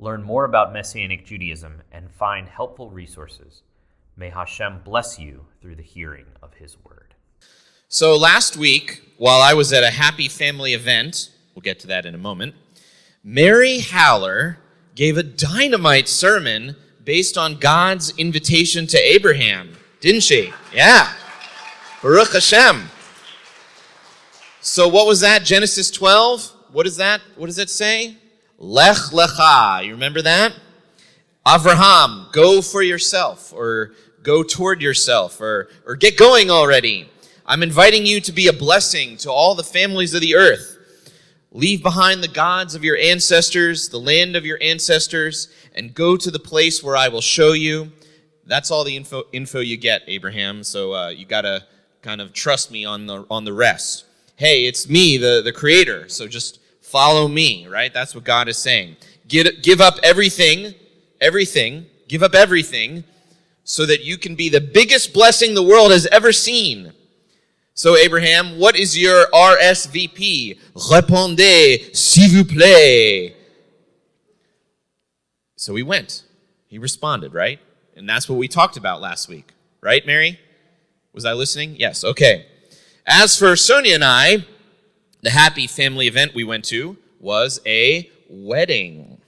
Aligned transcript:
learn 0.00 0.22
more 0.22 0.44
about 0.44 0.72
Messianic 0.72 1.24
Judaism, 1.26 1.82
and 1.92 2.10
find 2.10 2.48
helpful 2.48 2.90
resources. 2.90 3.62
May 4.16 4.30
Hashem 4.30 4.80
bless 4.84 5.18
you 5.18 5.46
through 5.60 5.76
the 5.76 5.82
hearing 5.82 6.26
of 6.42 6.54
His 6.54 6.76
word. 6.82 7.14
So, 7.88 8.16
last 8.16 8.56
week, 8.56 9.02
while 9.18 9.40
I 9.40 9.54
was 9.54 9.72
at 9.72 9.84
a 9.84 9.90
happy 9.90 10.28
family 10.28 10.74
event, 10.74 11.30
we'll 11.54 11.62
get 11.62 11.78
to 11.80 11.86
that 11.88 12.06
in 12.06 12.14
a 12.14 12.18
moment, 12.18 12.54
Mary 13.22 13.80
Haller 13.80 14.58
gave 14.94 15.18
a 15.18 15.22
dynamite 15.22 16.08
sermon 16.08 16.76
based 17.04 17.36
on 17.36 17.56
God's 17.56 18.16
invitation 18.16 18.86
to 18.86 18.98
Abraham, 18.98 19.76
didn't 20.00 20.22
she? 20.22 20.52
Yeah. 20.72 21.12
Baruch 22.02 22.32
Hashem. 22.32 22.88
So, 24.62 24.88
what 24.88 25.06
was 25.06 25.20
that? 25.20 25.44
Genesis 25.44 25.90
12? 25.90 26.52
What 26.72 26.86
is 26.86 26.96
that? 26.96 27.20
What 27.36 27.46
does 27.46 27.58
it 27.58 27.70
say? 27.70 28.16
Lech 28.62 28.96
lecha. 29.10 29.84
You 29.84 29.92
remember 29.92 30.20
that? 30.20 30.54
Avraham, 31.46 32.30
go 32.30 32.60
for 32.60 32.82
yourself, 32.82 33.54
or 33.54 33.92
go 34.22 34.42
toward 34.42 34.82
yourself, 34.82 35.40
or, 35.40 35.70
or 35.86 35.96
get 35.96 36.18
going 36.18 36.50
already. 36.50 37.08
I'm 37.46 37.62
inviting 37.62 38.04
you 38.04 38.20
to 38.20 38.32
be 38.32 38.48
a 38.48 38.52
blessing 38.52 39.16
to 39.18 39.32
all 39.32 39.54
the 39.54 39.64
families 39.64 40.12
of 40.12 40.20
the 40.20 40.36
earth. 40.36 40.76
Leave 41.50 41.82
behind 41.82 42.22
the 42.22 42.28
gods 42.28 42.74
of 42.74 42.84
your 42.84 42.96
ancestors, 42.98 43.88
the 43.88 43.98
land 43.98 44.36
of 44.36 44.44
your 44.44 44.58
ancestors, 44.60 45.48
and 45.74 45.94
go 45.94 46.16
to 46.16 46.30
the 46.30 46.38
place 46.38 46.82
where 46.82 46.96
I 46.96 47.08
will 47.08 47.22
show 47.22 47.52
you. 47.52 47.90
That's 48.44 48.70
all 48.70 48.84
the 48.84 48.94
info, 48.94 49.24
info 49.32 49.60
you 49.60 49.78
get, 49.78 50.02
Abraham. 50.06 50.62
So 50.62 50.92
uh, 50.92 51.08
you 51.08 51.24
got 51.24 51.42
to 51.42 51.64
kind 52.02 52.20
of 52.20 52.34
trust 52.34 52.70
me 52.70 52.84
on 52.84 53.06
the, 53.06 53.26
on 53.30 53.44
the 53.44 53.52
rest. 53.54 54.04
Hey, 54.36 54.66
it's 54.66 54.88
me, 54.88 55.16
the, 55.16 55.40
the 55.42 55.52
creator. 55.52 56.08
So 56.08 56.28
just 56.28 56.59
Follow 56.90 57.28
me, 57.28 57.68
right? 57.68 57.94
That's 57.94 58.16
what 58.16 58.24
God 58.24 58.48
is 58.48 58.58
saying. 58.58 58.96
Get, 59.28 59.62
give 59.62 59.80
up 59.80 59.98
everything, 60.02 60.74
everything, 61.20 61.86
give 62.08 62.24
up 62.24 62.34
everything 62.34 63.04
so 63.62 63.86
that 63.86 64.02
you 64.02 64.18
can 64.18 64.34
be 64.34 64.48
the 64.48 64.60
biggest 64.60 65.14
blessing 65.14 65.54
the 65.54 65.62
world 65.62 65.92
has 65.92 66.06
ever 66.06 66.32
seen. 66.32 66.92
So, 67.74 67.96
Abraham, 67.96 68.58
what 68.58 68.76
is 68.76 68.98
your 68.98 69.26
RSVP? 69.32 70.58
Répondez, 70.74 71.94
s'il 71.94 72.28
vous 72.28 72.44
plaît. 72.44 73.34
So 75.54 75.76
he 75.76 75.84
went. 75.84 76.24
He 76.66 76.78
responded, 76.78 77.32
right? 77.32 77.60
And 77.94 78.08
that's 78.08 78.28
what 78.28 78.36
we 78.36 78.48
talked 78.48 78.76
about 78.76 79.00
last 79.00 79.28
week, 79.28 79.52
right, 79.80 80.04
Mary? 80.04 80.40
Was 81.12 81.24
I 81.24 81.34
listening? 81.34 81.76
Yes, 81.76 82.02
okay. 82.02 82.46
As 83.06 83.38
for 83.38 83.54
Sonia 83.54 83.94
and 83.94 84.04
I, 84.04 84.44
the 85.22 85.30
happy 85.30 85.66
family 85.66 86.06
event 86.06 86.34
we 86.34 86.44
went 86.44 86.64
to 86.66 86.96
was 87.18 87.60
a 87.66 88.10
wedding. 88.28 89.18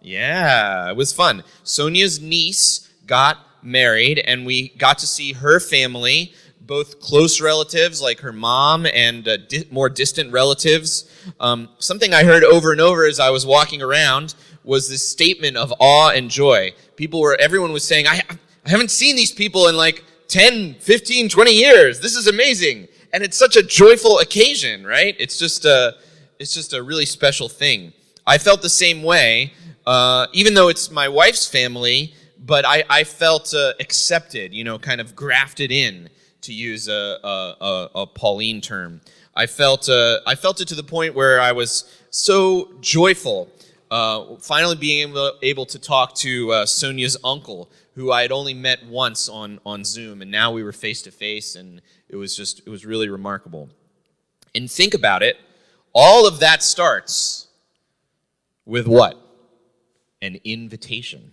Yeah, 0.00 0.88
it 0.90 0.96
was 0.96 1.12
fun. 1.12 1.44
Sonia's 1.62 2.20
niece 2.20 2.88
got 3.06 3.38
married, 3.62 4.18
and 4.18 4.46
we 4.46 4.70
got 4.70 4.98
to 4.98 5.06
see 5.06 5.34
her 5.34 5.60
family, 5.60 6.32
both 6.60 7.00
close 7.00 7.40
relatives 7.40 8.00
like 8.00 8.20
her 8.20 8.32
mom 8.32 8.86
and 8.86 9.28
uh, 9.28 9.36
di- 9.36 9.66
more 9.70 9.90
distant 9.90 10.32
relatives. 10.32 11.10
Um, 11.38 11.68
something 11.78 12.14
I 12.14 12.24
heard 12.24 12.44
over 12.44 12.72
and 12.72 12.80
over 12.80 13.04
as 13.04 13.20
I 13.20 13.30
was 13.30 13.44
walking 13.44 13.82
around 13.82 14.34
was 14.64 14.88
this 14.88 15.06
statement 15.06 15.56
of 15.56 15.72
awe 15.80 16.10
and 16.10 16.30
joy. 16.30 16.72
People 16.96 17.20
were, 17.20 17.36
everyone 17.38 17.72
was 17.72 17.84
saying, 17.84 18.06
I, 18.06 18.22
I 18.64 18.70
haven't 18.70 18.90
seen 18.90 19.16
these 19.16 19.32
people 19.32 19.68
in 19.68 19.76
like 19.76 20.04
10, 20.28 20.74
15, 20.74 21.28
20 21.28 21.50
years. 21.50 22.00
This 22.00 22.14
is 22.14 22.26
amazing 22.26 22.88
and 23.12 23.22
it's 23.22 23.36
such 23.36 23.56
a 23.56 23.62
joyful 23.62 24.18
occasion, 24.18 24.86
right? 24.86 25.16
It's 25.18 25.38
just 25.38 25.64
a, 25.64 25.96
it's 26.38 26.54
just 26.54 26.72
a 26.72 26.82
really 26.82 27.06
special 27.06 27.48
thing. 27.48 27.92
I 28.26 28.38
felt 28.38 28.62
the 28.62 28.68
same 28.68 29.02
way, 29.02 29.52
uh, 29.86 30.26
even 30.32 30.54
though 30.54 30.68
it's 30.68 30.90
my 30.90 31.08
wife's 31.08 31.46
family, 31.46 32.14
but 32.38 32.64
I, 32.64 32.84
I 32.88 33.04
felt 33.04 33.52
uh, 33.54 33.72
accepted, 33.80 34.54
you 34.54 34.64
know, 34.64 34.78
kind 34.78 35.00
of 35.00 35.14
grafted 35.14 35.72
in, 35.72 36.08
to 36.42 36.54
use 36.54 36.88
a, 36.88 37.18
a, 37.22 37.90
a 37.94 38.06
Pauline 38.06 38.60
term. 38.60 39.00
I 39.34 39.46
felt, 39.46 39.88
uh, 39.88 40.20
I 40.26 40.34
felt 40.34 40.60
it 40.60 40.68
to 40.68 40.74
the 40.74 40.82
point 40.82 41.14
where 41.14 41.40
I 41.40 41.52
was 41.52 42.00
so 42.10 42.72
joyful, 42.80 43.48
uh, 43.90 44.36
finally 44.36 44.76
being 44.76 45.10
able, 45.10 45.32
able 45.42 45.66
to 45.66 45.78
talk 45.78 46.14
to 46.16 46.52
uh, 46.52 46.66
Sonia's 46.66 47.16
uncle, 47.24 47.70
who 47.94 48.10
I 48.10 48.22
had 48.22 48.32
only 48.32 48.54
met 48.54 48.84
once 48.86 49.28
on, 49.28 49.60
on 49.66 49.84
Zoom, 49.84 50.22
and 50.22 50.30
now 50.30 50.52
we 50.52 50.62
were 50.62 50.72
face 50.72 51.02
to 51.02 51.10
face, 51.10 51.56
and 51.56 51.82
it 52.10 52.16
was 52.16 52.36
just, 52.36 52.60
it 52.66 52.68
was 52.68 52.84
really 52.84 53.08
remarkable. 53.08 53.70
And 54.54 54.70
think 54.70 54.94
about 54.94 55.22
it, 55.22 55.36
all 55.92 56.26
of 56.26 56.40
that 56.40 56.62
starts 56.62 57.46
with 58.66 58.86
what? 58.86 59.16
An 60.20 60.38
invitation. 60.44 61.32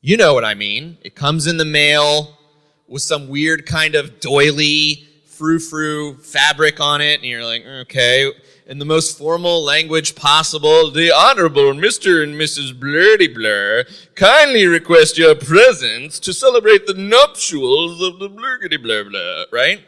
You 0.00 0.16
know 0.16 0.34
what 0.34 0.44
I 0.44 0.54
mean. 0.54 0.98
It 1.02 1.14
comes 1.14 1.46
in 1.46 1.56
the 1.56 1.64
mail 1.64 2.38
with 2.86 3.02
some 3.02 3.28
weird 3.28 3.66
kind 3.66 3.94
of 3.94 4.20
doily, 4.20 5.06
frou 5.38 5.60
frou 5.60 6.16
fabric 6.16 6.80
on 6.80 7.00
it, 7.00 7.20
and 7.20 7.24
you're 7.24 7.44
like, 7.44 7.64
okay, 7.64 8.32
in 8.66 8.80
the 8.80 8.84
most 8.84 9.16
formal 9.16 9.62
language 9.64 10.16
possible, 10.16 10.90
the 10.90 11.12
Honorable 11.12 11.72
Mr. 11.74 12.24
and 12.24 12.34
Mrs. 12.34 12.72
Blurdy 12.76 13.32
Blur 13.32 13.84
kindly 14.16 14.66
request 14.66 15.16
your 15.16 15.36
presence 15.36 16.18
to 16.18 16.32
celebrate 16.32 16.88
the 16.88 16.94
nuptials 16.94 18.02
of 18.02 18.18
the 18.18 18.28
Blurgity 18.28 18.82
Blur 18.82 19.04
Blur, 19.04 19.46
right? 19.52 19.80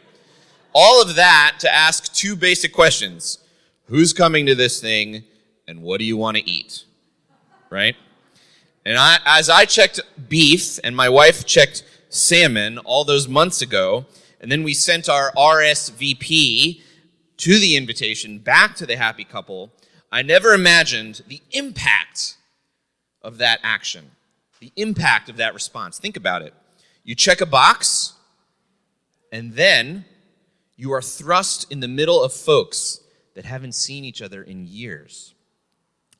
All 0.73 1.01
of 1.01 1.15
that 1.15 1.57
to 1.59 1.73
ask 1.73 2.13
two 2.13 2.37
basic 2.37 2.71
questions. 2.71 3.39
Who's 3.87 4.13
coming 4.13 4.45
to 4.45 4.55
this 4.55 4.79
thing, 4.79 5.25
and 5.67 5.81
what 5.81 5.99
do 5.99 6.05
you 6.05 6.15
want 6.15 6.37
to 6.37 6.49
eat? 6.49 6.85
Right? 7.69 7.97
And 8.85 8.97
I, 8.97 9.17
as 9.25 9.49
I 9.49 9.65
checked 9.65 9.99
beef, 10.29 10.79
and 10.81 10.95
my 10.95 11.09
wife 11.09 11.45
checked 11.45 11.83
salmon 12.07 12.77
all 12.79 13.03
those 13.03 13.27
months 13.27 13.61
ago, 13.61 14.05
and 14.41 14.51
then 14.51 14.63
we 14.63 14.73
sent 14.73 15.07
our 15.07 15.31
RSVP 15.31 16.81
to 17.37 17.59
the 17.59 17.77
invitation 17.77 18.39
back 18.39 18.75
to 18.75 18.85
the 18.85 18.97
happy 18.97 19.23
couple, 19.23 19.71
I 20.11 20.23
never 20.23 20.53
imagined 20.53 21.21
the 21.27 21.41
impact 21.51 22.37
of 23.21 23.37
that 23.37 23.59
action, 23.63 24.11
the 24.59 24.73
impact 24.75 25.29
of 25.29 25.37
that 25.37 25.53
response. 25.53 25.99
Think 25.99 26.17
about 26.17 26.41
it. 26.41 26.53
You 27.03 27.15
check 27.15 27.39
a 27.39 27.45
box, 27.45 28.13
and 29.31 29.53
then 29.53 30.05
you 30.75 30.91
are 30.91 31.01
thrust 31.01 31.71
in 31.71 31.79
the 31.79 31.87
middle 31.87 32.23
of 32.23 32.33
folks 32.33 32.99
that 33.35 33.45
haven't 33.45 33.73
seen 33.73 34.03
each 34.03 34.21
other 34.21 34.41
in 34.41 34.65
years, 34.67 35.35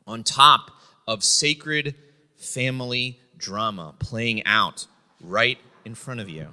on 0.05 0.23
top 0.23 0.71
of 1.07 1.23
sacred 1.23 1.95
family 2.37 3.19
drama 3.37 3.95
playing 3.99 4.45
out 4.45 4.85
right 5.19 5.57
in 5.85 5.95
front 5.95 6.19
of 6.19 6.29
you. 6.29 6.49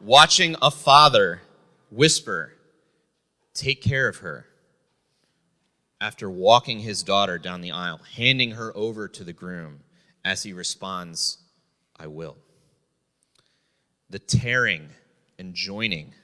Watching 0.00 0.54
a 0.62 0.70
father 0.70 1.42
whisper, 1.90 2.52
take 3.52 3.82
care 3.82 4.06
of 4.06 4.18
her 4.18 4.46
after 6.00 6.30
walking 6.30 6.78
his 6.78 7.02
daughter 7.02 7.36
down 7.36 7.62
the 7.62 7.72
aisle, 7.72 8.00
handing 8.14 8.52
her 8.52 8.74
over 8.76 9.08
to 9.08 9.24
the 9.24 9.32
groom 9.32 9.80
as 10.24 10.44
he 10.44 10.52
responds, 10.52 11.38
I 11.96 12.06
will. 12.06 12.36
The 14.08 14.20
tearing 14.20 14.90
and 15.36 15.52
joining, 15.52 16.14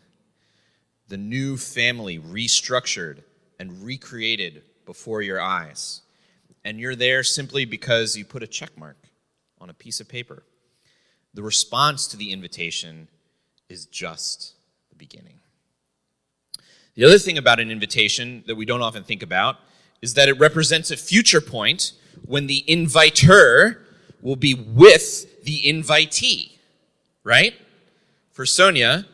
the 1.09 1.17
new 1.17 1.57
family 1.57 2.21
restructured 2.21 3.25
and 3.59 3.83
recreated 3.83 4.63
before 4.87 5.21
your 5.23 5.41
eyes. 5.41 6.03
And 6.65 6.79
you're 6.79 6.95
there 6.95 7.25
simply 7.25 7.65
because 7.65 8.17
you 8.17 8.25
put 8.25 8.45
a 8.45 8.47
check 8.47 8.79
mark 8.79 8.99
on 9.61 9.69
a 9.69 9.75
piece 9.75 9.99
of 9.99 10.09
paper. 10.09 10.45
The 11.35 11.43
response 11.43 12.07
to 12.09 12.17
the 12.17 12.31
invitation 12.31 13.09
is 13.69 13.87
just 13.87 14.55
the 14.91 14.97
beginning. 14.97 15.41
The 16.95 17.05
other 17.05 17.19
thing 17.19 17.39
about 17.39 17.61
an 17.61 17.71
invitation 17.71 18.45
that 18.47 18.55
we 18.55 18.65
don't 18.65 18.83
often 18.83 19.03
think 19.03 19.23
about 19.23 19.57
is 20.01 20.15
that 20.15 20.29
it 20.29 20.39
represents 20.39 20.91
a 20.91 20.97
future 20.97 21.41
point 21.41 21.93
when 22.25 22.47
the 22.47 22.65
inviter 22.71 23.87
will 24.23 24.37
be 24.37 24.55
with 24.55 25.45
the 25.45 25.63
invitee, 25.63 26.59
right? 27.25 27.55
For 28.31 28.47
Sonia, 28.47 29.07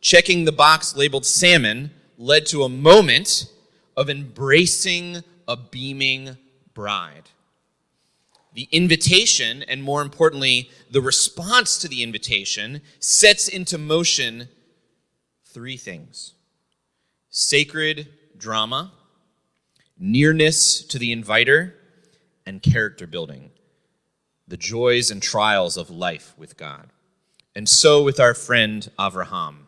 checking 0.00 0.44
the 0.44 0.52
box 0.52 0.96
labeled 0.96 1.26
salmon 1.26 1.90
led 2.18 2.46
to 2.46 2.62
a 2.62 2.68
moment 2.68 3.50
of 3.96 4.08
embracing 4.08 5.22
a 5.48 5.56
beaming 5.56 6.36
bride. 6.72 7.30
The 8.54 8.68
invitation, 8.70 9.64
and 9.64 9.82
more 9.82 10.00
importantly, 10.00 10.70
the 10.90 11.02
response 11.02 11.76
to 11.78 11.88
the 11.88 12.02
invitation, 12.02 12.80
sets 13.00 13.48
into 13.48 13.76
motion 13.76 14.48
three 15.44 15.76
things 15.76 16.34
sacred 17.30 18.08
drama, 18.36 18.92
nearness 19.98 20.84
to 20.84 20.98
the 21.00 21.10
inviter, 21.10 21.74
and 22.46 22.62
character 22.62 23.08
building, 23.08 23.50
the 24.46 24.56
joys 24.56 25.10
and 25.10 25.20
trials 25.20 25.76
of 25.76 25.90
life 25.90 26.32
with 26.36 26.56
God. 26.56 26.90
And 27.56 27.68
so 27.68 28.02
with 28.02 28.20
our 28.20 28.34
friend 28.34 28.88
Avraham. 28.98 29.66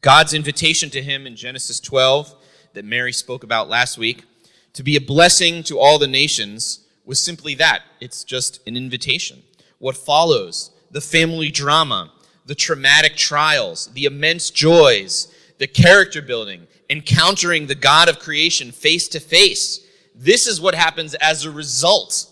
God's 0.00 0.34
invitation 0.34 0.90
to 0.90 1.02
him 1.02 1.26
in 1.26 1.36
Genesis 1.36 1.78
12, 1.80 2.34
that 2.74 2.84
Mary 2.84 3.12
spoke 3.12 3.44
about 3.44 3.68
last 3.68 3.98
week, 3.98 4.24
to 4.72 4.82
be 4.82 4.96
a 4.96 5.00
blessing 5.00 5.62
to 5.64 5.78
all 5.78 5.98
the 5.98 6.06
nations, 6.06 6.85
was 7.06 7.22
simply 7.22 7.54
that. 7.54 7.82
It's 8.00 8.24
just 8.24 8.60
an 8.66 8.76
invitation. 8.76 9.42
What 9.78 9.96
follows, 9.96 10.72
the 10.90 11.00
family 11.00 11.50
drama, 11.50 12.12
the 12.44 12.54
traumatic 12.54 13.16
trials, 13.16 13.86
the 13.88 14.04
immense 14.04 14.50
joys, 14.50 15.32
the 15.58 15.66
character 15.66 16.20
building, 16.20 16.66
encountering 16.90 17.66
the 17.66 17.74
God 17.74 18.08
of 18.08 18.18
creation 18.18 18.72
face 18.72 19.08
to 19.08 19.20
face. 19.20 19.80
This 20.14 20.46
is 20.46 20.60
what 20.60 20.74
happens 20.74 21.14
as 21.14 21.44
a 21.44 21.50
result 21.50 22.30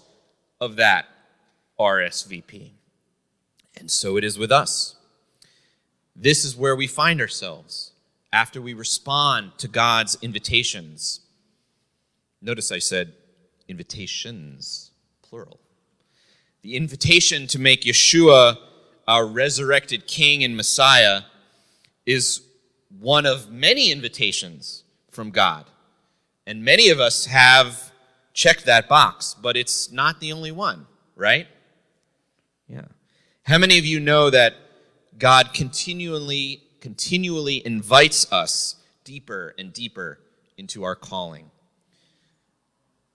of 0.61 0.77
that 0.77 1.06
RSVP. 1.79 2.73
And 3.77 3.91
so 3.91 4.17
it 4.17 4.25
is 4.25 4.38
with 4.38 4.53
us. 4.53 4.97
This 6.15 6.44
is 6.44 6.56
where 6.56 6.77
we 6.77 6.87
find 6.87 7.20
ourselves 7.20 7.93
after 8.32 8.61
we 8.61 8.73
respond 8.75 9.53
to 9.59 9.69
God's 9.69 10.17
invitations. 10.23 11.20
Notice 12.41 12.70
I 12.70 12.79
said 12.79 13.15
invitations, 13.69 14.90
plural. 15.22 15.61
The 16.62 16.76
invitation 16.76 17.46
to 17.49 17.58
make 17.58 17.82
Yeshua 17.82 18.56
our 19.06 19.26
resurrected 19.26 20.06
King 20.06 20.44
and 20.44 20.56
Messiah 20.56 21.22
is 22.06 22.43
one 23.00 23.26
of 23.26 23.50
many 23.50 23.90
invitations 23.90 24.84
from 25.11 25.31
God. 25.31 25.66
And 26.46 26.64
many 26.64 26.88
of 26.88 27.00
us 27.00 27.26
have 27.26 27.93
checked 28.32 28.66
that 28.66 28.88
box, 28.88 29.34
but 29.40 29.56
it's 29.56 29.90
not 29.90 30.20
the 30.20 30.32
only 30.32 30.52
one, 30.52 30.87
right? 31.17 31.46
Yeah. 32.69 32.87
How 33.44 33.58
many 33.58 33.78
of 33.78 33.84
you 33.84 34.00
know 34.00 34.31
that 34.31 34.55
God 35.19 35.52
continually 35.52 36.62
continually 36.81 37.64
invites 37.64 38.31
us 38.31 38.76
deeper 39.05 39.55
and 39.58 39.72
deeper 39.72 40.19
into 40.58 40.82
our 40.82 40.94
calling? 40.94 41.50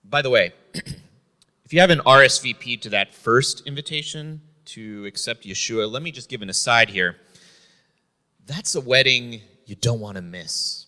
By 0.04 0.22
the 0.22 0.30
way, 0.30 0.54
if 0.74 1.74
you 1.74 1.80
have 1.80 1.90
an 1.90 2.00
RSVP 2.00 2.82
to 2.82 2.90
that 2.90 3.14
first 3.14 3.66
invitation 3.68 4.42
to 4.66 5.06
accept 5.06 5.44
Yeshua, 5.46 5.92
let 5.92 6.02
me 6.02 6.12
just 6.12 6.30
give 6.30 6.42
an 6.42 6.50
aside 6.50 6.90
here. 6.90 7.18
That's 8.46 8.76
a 8.76 8.82
wedding 8.82 9.42
you 9.66 9.76
don't 9.76 10.00
want 10.00 10.16
to 10.16 10.22
miss. 10.22 10.88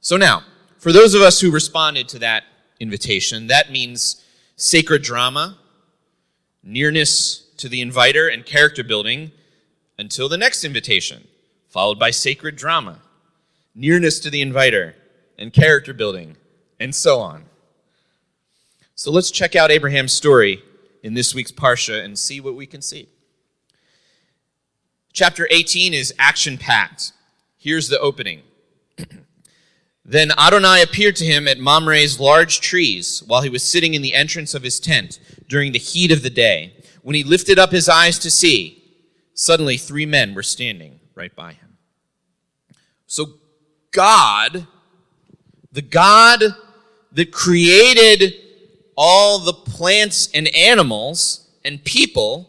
So 0.00 0.16
now, 0.16 0.42
for 0.78 0.92
those 0.92 1.14
of 1.14 1.22
us 1.22 1.40
who 1.40 1.50
responded 1.50 2.08
to 2.08 2.18
that 2.20 2.44
invitation, 2.80 3.48
that 3.48 3.70
means 3.70 4.24
sacred 4.56 5.02
drama, 5.02 5.58
nearness 6.62 7.46
to 7.58 7.68
the 7.68 7.80
inviter, 7.80 8.28
and 8.28 8.44
character 8.44 8.82
building 8.82 9.32
until 9.98 10.28
the 10.28 10.36
next 10.36 10.64
invitation, 10.64 11.26
followed 11.68 11.98
by 11.98 12.10
sacred 12.10 12.56
drama, 12.56 13.00
nearness 13.74 14.18
to 14.20 14.30
the 14.30 14.40
inviter, 14.40 14.94
and 15.38 15.52
character 15.52 15.92
building, 15.92 16.36
and 16.80 16.94
so 16.94 17.20
on. 17.20 17.44
So 18.94 19.10
let's 19.10 19.30
check 19.30 19.54
out 19.54 19.70
Abraham's 19.70 20.12
story 20.12 20.62
in 21.02 21.14
this 21.14 21.34
week's 21.34 21.52
Parsha 21.52 22.04
and 22.04 22.18
see 22.18 22.40
what 22.40 22.56
we 22.56 22.66
can 22.66 22.82
see. 22.82 23.08
Chapter 25.12 25.46
18 25.50 25.94
is 25.94 26.14
action 26.18 26.58
packed. 26.58 27.12
Here's 27.56 27.88
the 27.88 27.98
opening. 27.98 28.42
then 30.04 30.30
Adonai 30.38 30.82
appeared 30.82 31.16
to 31.16 31.24
him 31.24 31.48
at 31.48 31.58
Mamre's 31.58 32.20
large 32.20 32.60
trees 32.60 33.22
while 33.26 33.42
he 33.42 33.48
was 33.48 33.62
sitting 33.62 33.94
in 33.94 34.02
the 34.02 34.14
entrance 34.14 34.54
of 34.54 34.62
his 34.62 34.80
tent 34.80 35.18
during 35.48 35.72
the 35.72 35.78
heat 35.78 36.12
of 36.12 36.22
the 36.22 36.30
day. 36.30 36.74
When 37.02 37.14
he 37.14 37.24
lifted 37.24 37.58
up 37.58 37.70
his 37.70 37.88
eyes 37.88 38.18
to 38.20 38.30
see, 38.30 38.82
suddenly 39.34 39.76
three 39.76 40.06
men 40.06 40.34
were 40.34 40.42
standing 40.42 41.00
right 41.14 41.34
by 41.34 41.52
him. 41.52 41.78
So 43.06 43.34
God, 43.90 44.66
the 45.72 45.82
God 45.82 46.42
that 47.18 47.32
created 47.32 48.32
all 48.96 49.40
the 49.40 49.52
plants 49.52 50.28
and 50.34 50.46
animals 50.54 51.48
and 51.64 51.82
people, 51.82 52.48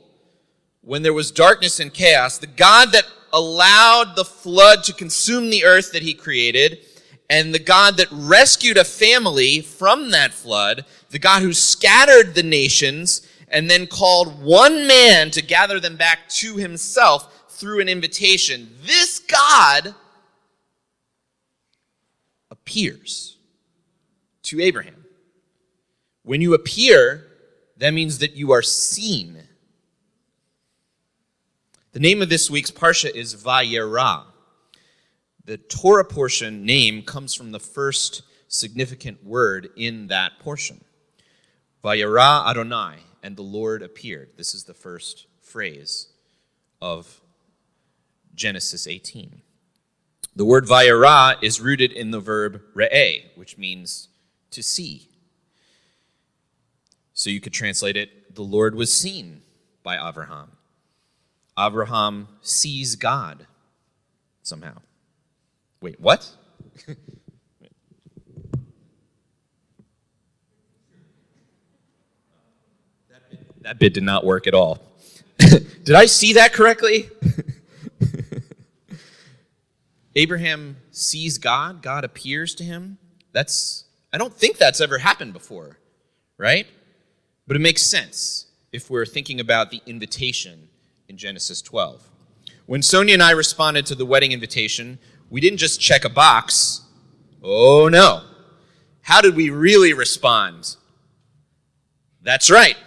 when 0.81 1.01
there 1.01 1.11
was 1.11 1.31
darkness 1.31 1.79
and 1.79 1.91
chaos, 1.91 2.37
the 2.37 2.45
God 2.45 2.91
that 2.91 3.05
allowed 3.33 4.15
the 4.15 4.23
flood 4.23 4.83
to 4.83 4.93
consume 4.93 5.49
the 5.49 5.65
earth 5.65 5.91
that 5.93 6.03
he 6.03 6.13
created, 6.13 6.85
and 7.31 7.51
the 7.51 7.57
God 7.57 7.97
that 7.97 8.09
rescued 8.11 8.77
a 8.77 8.83
family 8.83 9.61
from 9.61 10.11
that 10.11 10.35
flood, 10.35 10.85
the 11.09 11.17
God 11.17 11.41
who 11.41 11.51
scattered 11.51 12.35
the 12.35 12.43
nations 12.43 13.27
and 13.47 13.67
then 13.67 13.87
called 13.87 14.39
one 14.39 14.85
man 14.85 15.31
to 15.31 15.41
gather 15.41 15.79
them 15.79 15.95
back 15.95 16.29
to 16.29 16.57
himself 16.57 17.49
through 17.49 17.79
an 17.79 17.89
invitation. 17.89 18.69
This 18.85 19.17
God 19.17 19.95
appears 22.51 23.38
to 24.49 24.61
Abraham. 24.61 25.05
When 26.23 26.41
you 26.41 26.53
appear, 26.53 27.27
that 27.77 27.93
means 27.93 28.19
that 28.19 28.33
you 28.33 28.51
are 28.51 28.61
seen. 28.61 29.43
The 31.91 31.99
name 31.99 32.21
of 32.21 32.29
this 32.29 32.49
week's 32.49 32.71
Parsha 32.71 33.13
is 33.13 33.35
Vayera. 33.35 34.23
The 35.45 35.57
Torah 35.57 36.05
portion 36.05 36.65
name 36.65 37.03
comes 37.03 37.33
from 37.33 37.51
the 37.51 37.59
first 37.59 38.23
significant 38.47 39.23
word 39.23 39.69
in 39.75 40.07
that 40.07 40.39
portion. 40.39 40.83
Vayera 41.83 42.47
Adonai, 42.47 42.97
and 43.23 43.35
the 43.35 43.43
Lord 43.43 43.81
appeared. 43.81 44.31
This 44.35 44.53
is 44.53 44.63
the 44.63 44.73
first 44.73 45.27
phrase 45.41 46.07
of 46.81 47.21
Genesis 48.35 48.87
18. 48.87 49.41
The 50.35 50.45
word 50.45 50.65
Vayera 50.65 51.35
is 51.41 51.61
rooted 51.61 51.91
in 51.91 52.11
the 52.11 52.19
verb 52.19 52.61
re'eh, 52.75 53.25
which 53.35 53.57
means 53.57 54.08
to 54.51 54.63
see. 54.63 55.09
So 57.13 57.29
you 57.29 57.41
could 57.41 57.53
translate 57.53 57.97
it, 57.97 58.33
the 58.33 58.41
Lord 58.41 58.75
was 58.75 58.93
seen 58.93 59.41
by 59.83 60.09
Abraham. 60.09 60.51
Abraham 61.57 62.29
sees 62.41 62.95
God 62.95 63.45
somehow. 64.41 64.77
Wait, 65.81 65.99
what? 65.99 66.29
that, 73.61 73.79
bit, 73.79 73.93
did 73.93 74.03
not 74.03 74.25
work 74.25 74.47
at 74.47 74.53
all. 74.53 74.79
did 75.37 75.95
I 75.95 76.05
see 76.05 76.33
that 76.33 76.53
correctly? 76.53 77.09
Abraham 80.15 80.77
sees 80.91 81.37
God, 81.37 81.81
God 81.81 82.03
appears 82.03 82.55
to 82.55 82.63
him. 82.63 82.97
That's 83.31 83.85
I 84.11 84.17
don't 84.17 84.33
think 84.33 84.57
that's 84.57 84.81
ever 84.81 84.97
happened 84.97 85.33
before, 85.33 85.77
right? 86.37 86.67
But 87.47 87.55
it 87.55 87.59
makes 87.59 87.83
sense 87.83 88.47
if 88.71 88.89
we're 88.89 89.05
thinking 89.05 89.39
about 89.39 89.71
the 89.71 89.81
invitation 89.85 90.69
in 91.07 91.17
Genesis 91.17 91.61
12. 91.61 92.09
When 92.65 92.81
Sonia 92.81 93.15
and 93.15 93.23
I 93.23 93.31
responded 93.31 93.85
to 93.87 93.95
the 93.95 94.05
wedding 94.05 94.31
invitation, 94.31 94.99
we 95.29 95.41
didn't 95.41 95.57
just 95.57 95.79
check 95.79 96.05
a 96.05 96.09
box. 96.09 96.81
Oh 97.43 97.87
no. 97.87 98.23
How 99.01 99.21
did 99.21 99.35
we 99.35 99.49
really 99.49 99.93
respond? 99.93 100.75
That's 102.21 102.51
right. 102.51 102.77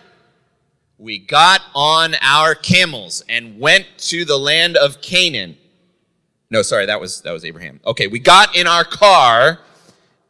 We 0.98 1.18
got 1.18 1.62
on 1.74 2.14
our 2.20 2.54
camels 2.54 3.24
and 3.28 3.58
went 3.58 3.86
to 3.98 4.24
the 4.24 4.38
land 4.38 4.76
of 4.76 5.00
Canaan. 5.02 5.56
No, 6.50 6.62
sorry, 6.62 6.86
that 6.86 7.00
was 7.00 7.22
that 7.22 7.32
was 7.32 7.44
Abraham. 7.44 7.80
Okay, 7.84 8.06
we 8.06 8.20
got 8.20 8.54
in 8.54 8.66
our 8.66 8.84
car 8.84 9.58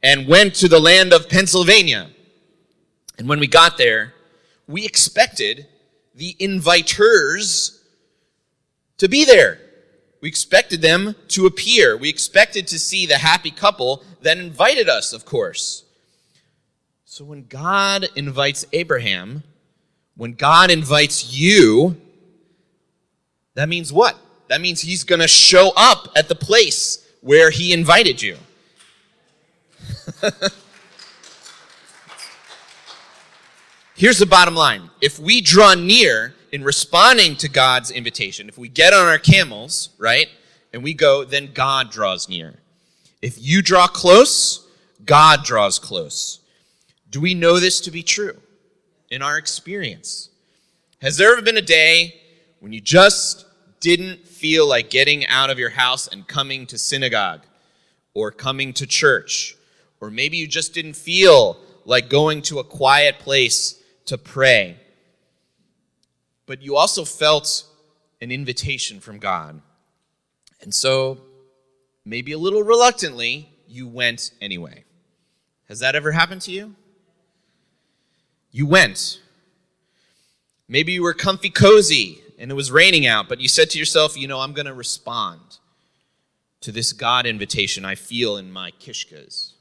and 0.03 0.27
went 0.27 0.55
to 0.57 0.69
the 0.69 0.81
land 0.81 1.13
of 1.13 1.29
Pennsylvania. 1.29 2.11
And 3.19 3.29
when 3.29 3.41
we 3.41 3.47
got 3.47 3.79
there, 3.79 4.15
we 4.67 4.85
expected 4.85 5.67
the 6.15 6.35
inviters 6.41 7.83
to 8.99 9.09
be 9.09 9.25
there. 9.25 9.59
We 10.21 10.29
expected 10.29 10.83
them 10.83 11.17
to 11.29 11.47
appear. 11.47 11.97
We 11.97 12.09
expected 12.09 12.69
to 12.69 12.79
see 12.79 13.07
the 13.07 13.19
happy 13.19 13.51
couple 13.51 14.05
that 14.23 14.39
invited 14.39 14.89
us, 14.89 15.13
of 15.13 15.25
course. 15.25 15.85
So 17.05 17.25
when 17.25 17.47
God 17.47 18.09
invites 18.15 18.65
Abraham, 18.73 19.43
when 20.17 20.35
God 20.35 20.71
invites 20.71 21.33
you, 21.33 22.01
that 23.55 23.69
means 23.69 23.93
what? 23.93 24.17
That 24.49 24.61
means 24.61 24.81
he's 24.81 25.05
going 25.05 25.21
to 25.21 25.29
show 25.29 25.73
up 25.77 26.09
at 26.17 26.29
the 26.29 26.35
place 26.35 27.07
where 27.21 27.51
he 27.51 27.73
invited 27.73 28.23
you. 28.23 28.37
here's 33.97 34.19
the 34.19 34.27
bottom 34.27 34.55
line 34.55 34.91
if 35.01 35.19
we 35.19 35.41
draw 35.41 35.75
near 35.75 36.35
in 36.53 36.63
responding 36.63 37.35
to 37.37 37.49
God's 37.49 37.91
invitation, 37.91 38.49
if 38.49 38.59
we 38.59 38.69
get 38.69 38.93
on 38.93 39.09
our 39.09 39.19
camels, 39.19 39.89
right, 39.99 40.29
and 40.73 40.83
we 40.83 40.95
go, 40.95 41.25
then 41.25 41.51
God 41.53 41.91
draws 41.91 42.29
near. 42.29 42.55
If 43.23 43.37
you 43.41 43.63
draw 43.63 43.87
close, 43.87 44.69
God 45.05 45.45
draws 45.45 45.79
close. 45.79 46.41
Do 47.11 47.21
we 47.21 47.35
know 47.35 47.59
this 47.59 47.81
to 47.83 47.91
be 47.91 48.03
true 48.03 48.37
in 49.11 49.23
our 49.23 49.39
experience? 49.39 50.29
Has 51.01 51.17
there 51.17 51.33
ever 51.33 51.43
been 51.43 51.57
a 51.57 51.63
day 51.63 52.21
when 52.61 52.73
you 52.73 52.81
just 52.81 53.47
didn't 53.81 54.27
feel 54.27 54.69
like 54.69 54.91
getting 54.91 55.27
out 55.27 55.51
of 55.51 55.59
your 55.59 55.71
house 55.71 56.07
and 56.07 56.27
coming 56.27 56.67
to 56.67 56.79
synagogue 56.79 57.43
or 58.15 58.31
coming 58.31 58.73
to 58.75 58.87
church? 58.87 59.57
Or 60.03 60.11
maybe 60.11 60.37
you 60.37 60.49
just 60.49 60.75
didn't 60.75 60.95
feel 60.95 61.57
like 61.85 62.11
going 62.11 62.43
to 62.43 62.59
a 62.59 62.65
quiet 62.65 63.21
place 63.21 63.81
to 64.07 64.19
pray. 64.19 64.77
But 66.45 66.61
you 66.61 66.77
also 66.77 67.05
felt 67.05 67.65
an 68.21 68.33
invitation 68.33 68.99
from 68.99 69.19
God. 69.21 69.63
And 70.61 70.75
so, 70.75 71.19
maybe 72.05 72.33
a 72.33 72.39
little 72.39 72.65
reluctantly, 72.65 73.49
you 73.69 73.87
went 73.87 74.33
anyway. 74.41 74.83
Has 75.69 75.79
that 75.79 75.95
ever 75.95 76.11
happened 76.11 76.43
to 76.43 76.51
you? 76.51 76.75
You 78.51 78.67
went. 78.67 79.21
Maybe 80.67 80.91
you 80.91 81.05
were 81.05 81.15
comfy 81.15 81.49
cozy 81.49 82.21
and 82.41 82.51
it 82.51 82.55
was 82.55 82.73
raining 82.73 83.07
out, 83.07 83.29
but 83.29 83.41
you 83.41 83.47
said 83.47 83.71
to 83.71 83.79
yourself, 83.79 84.19
you 84.19 84.27
know, 84.27 84.41
I'm 84.41 84.53
going 84.53 84.67
to 84.67 84.75
respond 84.75 85.59
to 86.61 86.73
this 86.73 86.93
God 86.93 87.25
invitation 87.25 87.85
I 87.85 87.95
feel 87.95 88.37
in 88.37 88.51
my 88.51 88.73
kishkas. 88.73 89.52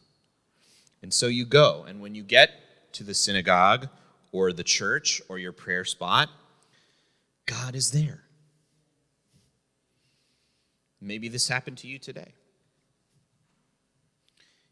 And 1.02 1.14
so 1.14 1.28
you 1.28 1.46
go. 1.46 1.86
And 1.88 2.00
when 2.00 2.16
you 2.16 2.24
get 2.24 2.52
to 2.94 3.04
the 3.04 3.14
synagogue 3.14 3.88
or 4.32 4.54
the 4.54 4.64
church 4.64 5.22
or 5.30 5.38
your 5.40 5.52
prayer 5.52 5.86
spot, 5.86 6.30
God 7.46 7.76
is 7.76 7.92
there. 7.92 8.24
Maybe 11.02 11.28
this 11.28 11.48
happened 11.48 11.78
to 11.80 11.88
you 11.88 11.98
today. 11.98 12.34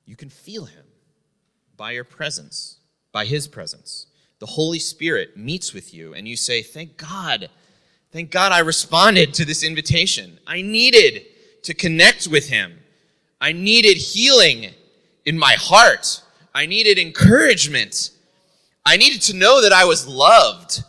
You 0.05 0.15
can 0.15 0.29
feel 0.29 0.65
Him 0.65 0.85
by 1.75 1.91
your 1.91 2.03
presence, 2.03 2.77
by 3.11 3.25
His 3.25 3.47
presence. 3.47 4.07
The 4.39 4.45
Holy 4.45 4.79
Spirit 4.79 5.35
meets 5.35 5.73
with 5.73 5.93
you, 5.93 6.13
and 6.13 6.27
you 6.27 6.35
say, 6.35 6.61
Thank 6.61 6.97
God. 6.97 7.49
Thank 8.11 8.31
God 8.31 8.51
I 8.51 8.59
responded 8.59 9.33
to 9.35 9.45
this 9.45 9.63
invitation. 9.63 10.39
I 10.47 10.61
needed 10.61 11.25
to 11.63 11.73
connect 11.73 12.27
with 12.27 12.49
Him. 12.49 12.79
I 13.41 13.51
needed 13.51 13.97
healing 13.97 14.73
in 15.29 15.37
my 15.37 15.53
heart. 15.53 16.23
I 16.55 16.65
needed 16.65 16.97
encouragement. 16.97 18.09
I 18.83 18.97
needed 18.97 19.21
to 19.23 19.35
know 19.35 19.61
that 19.61 19.71
I 19.71 19.85
was 19.85 20.07
loved. 20.07 20.83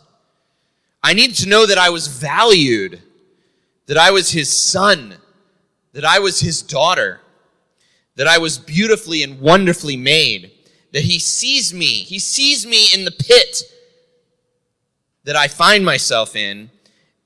I 1.03 1.13
needed 1.13 1.35
to 1.37 1.49
know 1.49 1.67
that 1.67 1.77
I 1.77 1.91
was 1.91 2.07
valued, 2.07 2.99
that 3.85 3.97
I 3.97 4.09
was 4.09 4.31
his 4.31 4.51
son, 4.51 5.15
that 5.93 6.03
I 6.03 6.17
was 6.17 6.39
his 6.39 6.63
daughter, 6.63 7.21
that 8.15 8.25
I 8.25 8.39
was 8.39 8.57
beautifully 8.57 9.21
and 9.21 9.39
wonderfully 9.39 9.95
made, 9.95 10.51
that 10.91 11.03
he 11.03 11.19
sees 11.19 11.71
me. 11.71 11.85
He 11.85 12.17
sees 12.17 12.65
me 12.65 12.87
in 12.95 13.05
the 13.05 13.11
pit 13.11 13.61
that 15.23 15.35
I 15.35 15.47
find 15.47 15.85
myself 15.85 16.35
in, 16.35 16.71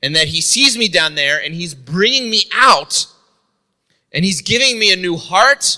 and 0.04 0.14
that 0.18 0.28
he 0.28 0.42
sees 0.42 0.78
me 0.78 0.90
down 0.90 1.16
there 1.16 1.42
and 1.42 1.56
he's 1.56 1.74
bringing 1.74 2.30
me 2.30 2.42
out, 2.54 3.08
and 4.12 4.26
he's 4.26 4.42
giving 4.42 4.78
me 4.78 4.92
a 4.92 4.98
new 4.98 5.16
heart, 5.16 5.78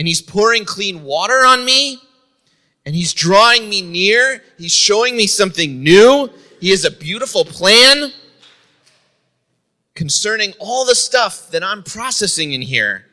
and 0.00 0.08
he's 0.08 0.22
pouring 0.22 0.64
clean 0.64 1.04
water 1.04 1.44
on 1.44 1.62
me 1.62 2.00
and 2.86 2.94
he's 2.94 3.12
drawing 3.12 3.68
me 3.68 3.82
near. 3.82 4.42
He's 4.56 4.72
showing 4.72 5.14
me 5.14 5.26
something 5.26 5.82
new. 5.82 6.30
He 6.58 6.70
has 6.70 6.86
a 6.86 6.90
beautiful 6.90 7.44
plan 7.44 8.10
concerning 9.94 10.54
all 10.58 10.86
the 10.86 10.94
stuff 10.94 11.50
that 11.50 11.62
I'm 11.62 11.82
processing 11.82 12.52
in 12.52 12.62
here. 12.62 13.04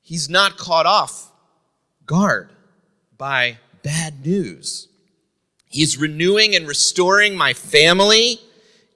He's 0.00 0.28
not 0.28 0.56
caught 0.56 0.86
off 0.86 1.30
guard 2.04 2.50
by 3.16 3.58
bad 3.84 4.26
news. 4.26 4.88
He's 5.68 5.96
renewing 5.96 6.56
and 6.56 6.66
restoring 6.66 7.36
my 7.36 7.52
family 7.52 8.40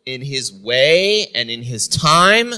in 0.07 0.23
his 0.23 0.53
way 0.53 1.29
and 1.37 1.49
in 1.51 1.63
his 1.63 1.87
time. 1.87 2.53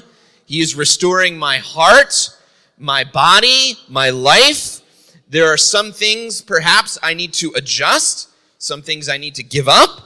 He 0.47 0.63
is 0.63 0.75
restoring 0.75 1.37
my 1.37 1.59
heart, 1.59 2.31
my 2.79 3.05
body, 3.05 3.75
my 3.89 4.11
life. 4.11 4.81
There 5.29 5.47
are 5.53 5.57
some 5.57 5.93
things 5.93 6.41
perhaps 6.41 6.99
I 7.03 7.15
need 7.15 7.33
to 7.35 7.53
adjust, 7.55 8.31
some 8.59 8.83
things 8.83 9.09
I 9.09 9.19
need 9.19 9.35
to 9.37 9.43
give 9.43 9.69
up, 9.69 10.01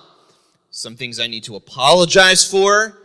some 0.70 0.96
things 0.96 1.20
I 1.20 1.26
need 1.26 1.44
to 1.44 1.56
apologize 1.56 2.48
for. 2.48 2.98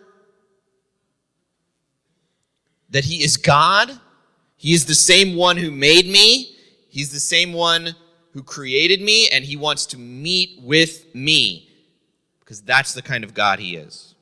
That 2.89 3.05
He 3.05 3.23
is 3.23 3.37
God, 3.37 3.99
He 4.55 4.73
is 4.73 4.85
the 4.85 4.95
same 4.95 5.35
one 5.35 5.57
who 5.57 5.71
made 5.71 6.07
me, 6.07 6.55
He's 6.89 7.11
the 7.11 7.19
same 7.19 7.53
one 7.53 7.95
who 8.31 8.41
created 8.41 9.01
me, 9.01 9.27
and 9.29 9.43
He 9.43 9.57
wants 9.57 9.85
to 9.87 9.97
meet 9.97 10.61
with 10.61 11.13
me 11.13 11.69
because 12.39 12.61
that's 12.61 12.93
the 12.93 13.01
kind 13.01 13.23
of 13.23 13.33
God 13.33 13.59
He 13.59 13.75
is. 13.75 14.15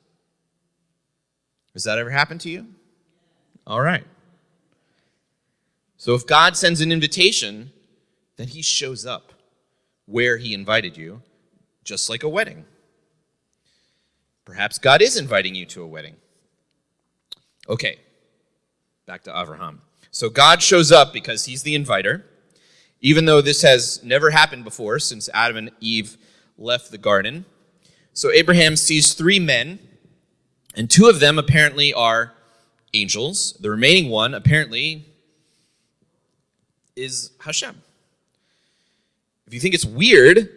Has 1.74 1.84
that 1.84 1.98
ever 1.98 2.10
happened 2.10 2.40
to 2.42 2.50
you? 2.50 2.66
All 3.66 3.80
right. 3.80 4.04
So 5.96 6.14
if 6.14 6.26
God 6.26 6.56
sends 6.56 6.80
an 6.80 6.92
invitation, 6.92 7.72
then 8.36 8.48
he 8.48 8.62
shows 8.62 9.06
up 9.06 9.32
where 10.06 10.36
he 10.36 10.54
invited 10.54 10.96
you, 10.96 11.22
just 11.84 12.08
like 12.10 12.22
a 12.22 12.28
wedding. 12.28 12.64
Perhaps 14.44 14.78
God 14.78 15.02
is 15.02 15.16
inviting 15.16 15.54
you 15.54 15.66
to 15.66 15.82
a 15.82 15.86
wedding. 15.86 16.16
Okay, 17.68 17.98
back 19.06 19.24
to 19.24 19.36
Abraham. 19.36 19.80
So 20.10 20.30
God 20.30 20.62
shows 20.62 20.92
up 20.92 21.12
because 21.12 21.46
he's 21.46 21.62
the 21.62 21.74
inviter, 21.74 22.24
even 23.00 23.24
though 23.24 23.40
this 23.40 23.62
has 23.62 24.02
never 24.04 24.30
happened 24.30 24.64
before 24.64 24.98
since 24.98 25.28
Adam 25.34 25.56
and 25.56 25.70
Eve 25.80 26.16
left 26.56 26.90
the 26.90 26.98
garden. 26.98 27.44
So 28.12 28.30
Abraham 28.30 28.76
sees 28.76 29.14
three 29.14 29.40
men, 29.40 29.80
and 30.74 30.88
two 30.88 31.06
of 31.06 31.20
them 31.20 31.38
apparently 31.38 31.92
are 31.92 32.34
angels. 32.94 33.54
The 33.60 33.70
remaining 33.70 34.10
one 34.10 34.32
apparently 34.32 35.06
is 36.96 37.30
Hashem. 37.38 37.80
If 39.46 39.54
you 39.54 39.60
think 39.60 39.74
it's 39.74 39.84
weird 39.84 40.48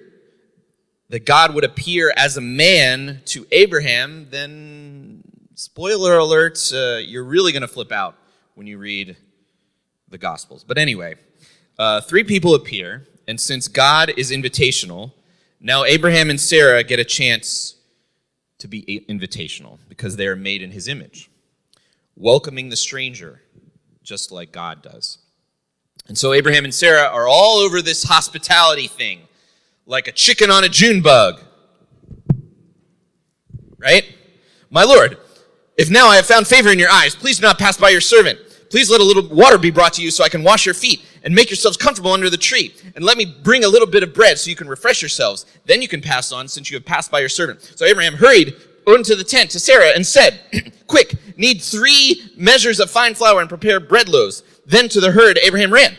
that 1.09 1.25
God 1.25 1.53
would 1.53 1.63
appear 1.63 2.13
as 2.15 2.37
a 2.37 2.41
man 2.41 3.21
to 3.25 3.45
Abraham, 3.51 4.27
then 4.31 5.23
spoiler 5.55 6.17
alert, 6.17 6.71
uh, 6.73 6.97
you're 6.97 7.23
really 7.23 7.51
going 7.51 7.61
to 7.61 7.67
flip 7.67 7.91
out 7.91 8.15
when 8.55 8.65
you 8.65 8.77
read 8.77 9.17
the 10.07 10.17
Gospels. 10.17 10.63
But 10.63 10.77
anyway, 10.77 11.15
uh, 11.77 12.01
three 12.01 12.23
people 12.23 12.55
appear, 12.55 13.07
and 13.27 13.39
since 13.39 13.67
God 13.67 14.13
is 14.17 14.31
invitational, 14.31 15.11
now 15.59 15.83
Abraham 15.83 16.29
and 16.29 16.39
Sarah 16.39 16.83
get 16.83 16.99
a 16.99 17.05
chance 17.05 17.75
to 18.59 18.67
be 18.67 19.05
invitational 19.09 19.79
because 19.87 20.15
they 20.15 20.27
are 20.27 20.35
made 20.35 20.61
in 20.61 20.71
his 20.71 20.87
image, 20.87 21.29
welcoming 22.15 22.69
the 22.69 22.75
stranger 22.75 23.41
just 24.03 24.31
like 24.31 24.51
God 24.51 24.81
does. 24.81 25.19
And 26.09 26.17
so 26.17 26.33
Abraham 26.33 26.65
and 26.65 26.73
Sarah 26.73 27.07
are 27.07 27.27
all 27.27 27.59
over 27.59 27.81
this 27.81 28.03
hospitality 28.03 28.87
thing, 28.87 29.21
like 29.85 30.07
a 30.07 30.11
chicken 30.11 30.49
on 30.49 30.63
a 30.63 30.69
June 30.69 31.01
bug. 31.01 31.39
Right? 33.77 34.03
My 34.71 34.83
Lord, 34.83 35.17
if 35.77 35.89
now 35.89 36.07
I 36.07 36.17
have 36.17 36.25
found 36.25 36.47
favor 36.47 36.69
in 36.69 36.79
your 36.79 36.89
eyes, 36.89 37.15
please 37.15 37.37
do 37.37 37.43
not 37.43 37.59
pass 37.59 37.77
by 37.77 37.89
your 37.89 38.01
servant. 38.01 38.39
Please 38.71 38.89
let 38.89 39.01
a 39.01 39.03
little 39.03 39.27
water 39.29 39.57
be 39.57 39.71
brought 39.71 39.93
to 39.93 40.01
you 40.01 40.11
so 40.11 40.23
I 40.23 40.29
can 40.29 40.43
wash 40.43 40.65
your 40.65 40.75
feet 40.75 41.05
and 41.23 41.33
make 41.33 41.49
yourselves 41.49 41.77
comfortable 41.77 42.11
under 42.11 42.29
the 42.29 42.37
tree. 42.37 42.73
And 42.95 43.05
let 43.05 43.17
me 43.17 43.25
bring 43.25 43.63
a 43.63 43.67
little 43.67 43.87
bit 43.87 44.03
of 44.03 44.13
bread 44.13 44.37
so 44.39 44.49
you 44.49 44.55
can 44.55 44.67
refresh 44.67 45.01
yourselves. 45.01 45.45
Then 45.65 45.81
you 45.81 45.87
can 45.87 46.01
pass 46.01 46.31
on 46.31 46.47
since 46.47 46.71
you 46.71 46.77
have 46.77 46.85
passed 46.85 47.11
by 47.11 47.19
your 47.19 47.29
servant. 47.29 47.61
So 47.75 47.85
Abraham 47.85 48.15
hurried 48.15 48.55
into 48.87 49.15
the 49.15 49.23
tent 49.23 49.51
to 49.51 49.59
Sarah 49.59 49.91
and 49.95 50.05
said, 50.05 50.39
Quick, 50.87 51.13
need 51.37 51.61
three 51.61 52.31
measures 52.35 52.79
of 52.79 52.89
fine 52.89 53.13
flour 53.13 53.39
and 53.39 53.49
prepare 53.49 53.79
bread 53.79 54.09
loaves. 54.09 54.43
Then 54.69 54.87
to 54.89 55.01
the 55.01 55.13
herd 55.13 55.39
Abraham 55.39 55.73
ran 55.73 55.97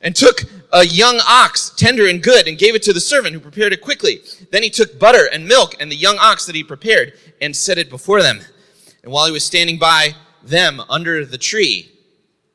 and 0.00 0.16
took 0.16 0.44
a 0.72 0.86
young 0.86 1.20
ox, 1.28 1.68
tender 1.76 2.08
and 2.08 2.22
good, 2.22 2.48
and 2.48 2.56
gave 2.56 2.74
it 2.74 2.82
to 2.84 2.92
the 2.94 3.00
servant 3.00 3.34
who 3.34 3.40
prepared 3.40 3.74
it 3.74 3.82
quickly. 3.82 4.20
Then 4.50 4.62
he 4.62 4.70
took 4.70 4.98
butter 4.98 5.28
and 5.30 5.46
milk 5.46 5.74
and 5.78 5.92
the 5.92 5.96
young 5.96 6.16
ox 6.18 6.46
that 6.46 6.54
he 6.54 6.64
prepared 6.64 7.12
and 7.38 7.54
set 7.54 7.76
it 7.76 7.90
before 7.90 8.22
them. 8.22 8.40
And 9.02 9.12
while 9.12 9.26
he 9.26 9.32
was 9.32 9.44
standing 9.44 9.78
by 9.78 10.14
them 10.42 10.80
under 10.88 11.26
the 11.26 11.36
tree, 11.36 11.92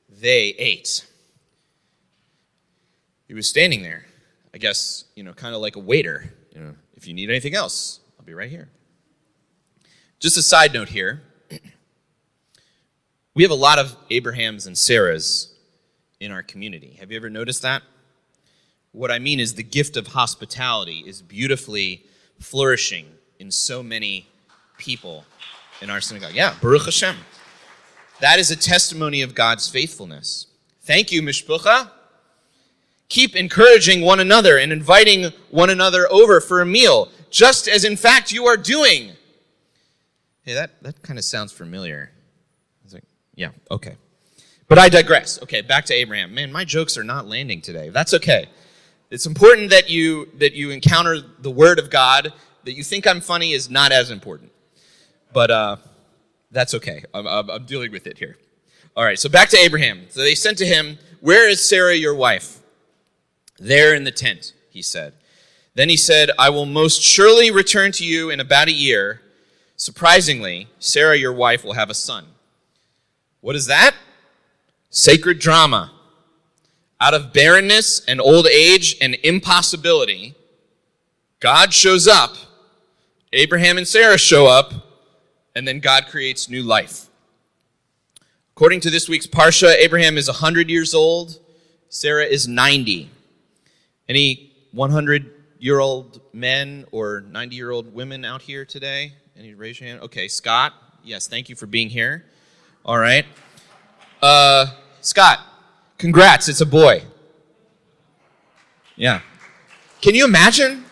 they 0.09 0.55
ate. 0.57 1.05
He 3.27 3.35
was 3.35 3.47
standing 3.47 3.83
there, 3.83 4.07
I 4.55 4.57
guess, 4.57 5.03
you 5.15 5.23
know, 5.23 5.33
kind 5.33 5.53
of 5.53 5.61
like 5.61 5.75
a 5.75 5.79
waiter. 5.79 6.33
You 6.55 6.61
know, 6.61 6.75
if 6.95 7.07
you 7.07 7.13
need 7.13 7.29
anything 7.29 7.53
else, 7.53 7.99
I'll 8.19 8.25
be 8.25 8.33
right 8.33 8.49
here. 8.49 8.69
Just 10.19 10.35
a 10.37 10.41
side 10.41 10.73
note 10.73 10.89
here 10.89 11.21
we 13.33 13.43
have 13.43 13.51
a 13.51 13.55
lot 13.55 13.79
of 13.79 13.95
Abrahams 14.09 14.67
and 14.67 14.75
Sarahs 14.75 15.51
in 16.19 16.31
our 16.31 16.43
community. 16.43 16.97
Have 16.99 17.11
you 17.11 17.17
ever 17.17 17.29
noticed 17.29 17.61
that? 17.61 17.81
What 18.91 19.09
I 19.09 19.19
mean 19.19 19.39
is 19.39 19.53
the 19.53 19.63
gift 19.63 19.95
of 19.95 20.07
hospitality 20.07 21.03
is 21.07 21.21
beautifully 21.21 22.05
flourishing 22.39 23.05
in 23.39 23.49
so 23.51 23.81
many 23.81 24.27
people 24.77 25.23
in 25.81 25.89
our 25.89 26.01
synagogue. 26.01 26.33
Yeah, 26.33 26.55
Baruch 26.61 26.85
Hashem. 26.85 27.15
That 28.19 28.37
is 28.37 28.51
a 28.51 28.55
testimony 28.55 29.21
of 29.21 29.33
God's 29.33 29.67
faithfulness. 29.67 30.47
Thank 30.81 31.11
you, 31.11 31.21
Mishpucha. 31.21 31.89
Keep 33.07 33.35
encouraging 33.35 34.01
one 34.01 34.19
another 34.19 34.57
and 34.57 34.71
inviting 34.71 35.31
one 35.49 35.69
another 35.69 36.11
over 36.11 36.39
for 36.39 36.61
a 36.61 36.65
meal, 36.65 37.09
just 37.29 37.67
as 37.67 37.83
in 37.83 37.95
fact 37.95 38.31
you 38.31 38.45
are 38.45 38.57
doing. 38.57 39.11
Hey, 40.43 40.53
that, 40.53 40.81
that 40.83 41.01
kind 41.01 41.17
of 41.17 41.25
sounds 41.25 41.51
familiar. 41.51 42.11
Yeah, 43.35 43.51
okay. 43.69 43.95
But 44.67 44.79
I 44.79 44.89
digress. 44.89 45.41
Okay, 45.43 45.61
back 45.61 45.85
to 45.85 45.93
Abraham. 45.93 46.33
Man, 46.33 46.51
my 46.51 46.63
jokes 46.63 46.97
are 46.97 47.03
not 47.03 47.27
landing 47.27 47.61
today. 47.61 47.89
That's 47.89 48.13
okay. 48.13 48.47
It's 49.09 49.25
important 49.25 49.69
that 49.71 49.89
you 49.89 50.29
that 50.37 50.53
you 50.53 50.69
encounter 50.69 51.19
the 51.39 51.51
word 51.51 51.79
of 51.79 51.89
God. 51.89 52.33
That 52.63 52.73
you 52.73 52.83
think 52.83 53.05
I'm 53.05 53.21
funny 53.21 53.51
is 53.51 53.69
not 53.69 53.91
as 53.91 54.11
important. 54.11 54.51
But 55.33 55.51
uh, 55.51 55.77
that's 56.51 56.73
okay. 56.75 57.03
I'm, 57.13 57.27
I'm, 57.27 57.49
I'm 57.49 57.65
dealing 57.65 57.91
with 57.91 58.07
it 58.07 58.17
here. 58.17 58.37
All 58.95 59.03
right, 59.03 59.17
so 59.17 59.29
back 59.29 59.49
to 59.49 59.57
Abraham. 59.57 60.05
So 60.09 60.21
they 60.21 60.35
sent 60.35 60.57
to 60.59 60.65
him, 60.65 60.97
Where 61.21 61.49
is 61.49 61.67
Sarah, 61.67 61.95
your 61.95 62.15
wife? 62.15 62.59
There 63.57 63.95
in 63.95 64.03
the 64.03 64.11
tent, 64.11 64.53
he 64.69 64.81
said. 64.81 65.13
Then 65.75 65.87
he 65.87 65.95
said, 65.95 66.31
I 66.37 66.49
will 66.49 66.65
most 66.65 67.01
surely 67.01 67.51
return 67.51 67.93
to 67.93 68.05
you 68.05 68.29
in 68.29 68.39
about 68.39 68.67
a 68.67 68.73
year. 68.73 69.21
Surprisingly, 69.77 70.67
Sarah, 70.79 71.15
your 71.15 71.31
wife, 71.31 71.63
will 71.63 71.73
have 71.73 71.89
a 71.89 71.93
son. 71.93 72.25
What 73.41 73.55
is 73.55 73.65
that? 73.65 73.95
Sacred 74.89 75.39
drama. 75.39 75.91
Out 76.99 77.13
of 77.15 77.33
barrenness 77.33 78.05
and 78.05 78.21
old 78.21 78.47
age 78.47 78.95
and 79.01 79.15
impossibility, 79.23 80.35
God 81.39 81.73
shows 81.73 82.07
up. 82.07 82.35
Abraham 83.33 83.77
and 83.77 83.87
Sarah 83.87 84.17
show 84.17 84.45
up, 84.45 84.73
and 85.55 85.67
then 85.67 85.79
God 85.79 86.05
creates 86.07 86.49
new 86.49 86.61
life. 86.61 87.07
According 88.55 88.81
to 88.81 88.91
this 88.91 89.09
week's 89.09 89.25
Parsha, 89.25 89.73
Abraham 89.77 90.17
is 90.17 90.27
100 90.27 90.69
years 90.69 90.93
old, 90.93 91.39
Sarah 91.89 92.25
is 92.25 92.47
90. 92.47 93.09
Any 94.07 94.51
100 94.71 95.31
year 95.57 95.79
old 95.79 96.21
men 96.33 96.85
or 96.91 97.21
90 97.21 97.55
year 97.55 97.71
old 97.71 97.93
women 97.93 98.23
out 98.23 98.41
here 98.41 98.65
today? 98.65 99.13
Any 99.35 99.55
raise 99.55 99.79
your 99.79 99.89
hand? 99.89 100.01
Okay, 100.01 100.27
Scott. 100.27 100.73
Yes, 101.03 101.27
thank 101.27 101.49
you 101.49 101.55
for 101.55 101.65
being 101.65 101.89
here. 101.89 102.25
All 102.83 102.97
right. 102.97 103.25
Uh, 104.21 104.67
Scott, 105.01 105.39
congrats, 105.97 106.49
it's 106.49 106.61
a 106.61 106.65
boy. 106.65 107.03
Yeah. 108.95 109.21
Can 110.01 110.15
you 110.15 110.25
imagine? 110.25 110.85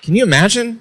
Can 0.00 0.14
you 0.16 0.22
imagine? 0.22 0.80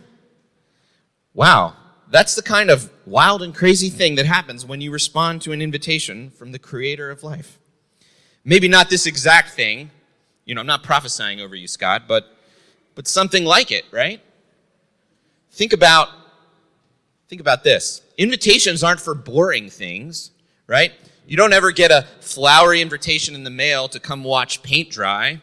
Wow. 1.34 1.76
That's 2.10 2.36
the 2.36 2.42
kind 2.42 2.70
of 2.70 2.90
wild 3.06 3.44
and 3.44 3.54
crazy 3.54 3.90
thing 3.90 4.16
that 4.16 4.26
happens 4.26 4.66
when 4.66 4.80
you 4.80 4.92
respond 4.92 5.42
to 5.42 5.52
an 5.52 5.62
invitation 5.62 6.30
from 6.32 6.54
the 6.54 6.60
creator 6.60 7.10
of 7.10 7.24
life. 7.24 7.60
Maybe 8.46 8.70
not 8.70 8.90
this 8.90 9.06
exact 9.06 9.50
thing. 9.50 9.92
You 10.46 10.56
know, 10.56 10.62
I'm 10.62 10.68
not 10.68 10.84
prophesying 10.84 11.42
over 11.42 11.56
you, 11.56 11.68
Scott, 11.68 12.04
but 12.08 12.26
but 12.96 13.08
something 13.08 13.44
like 13.44 13.72
it, 13.72 13.84
right? 13.92 14.22
Think 15.52 15.74
about 15.74 16.10
think 17.28 17.42
about 17.42 17.64
this. 17.64 18.02
Invitations 18.18 18.84
aren't 18.84 19.02
for 19.02 19.14
boring 19.14 19.70
things, 19.70 20.32
right? 20.68 20.92
You 21.28 21.38
don't 21.38 21.54
ever 21.54 21.72
get 21.72 21.92
a 21.92 22.08
flowery 22.22 22.82
invitation 22.82 23.36
in 23.36 23.44
the 23.44 23.50
mail 23.50 23.88
to 23.90 24.00
come 24.00 24.24
watch 24.24 24.64
paint 24.64 24.90
dry. 24.90 25.42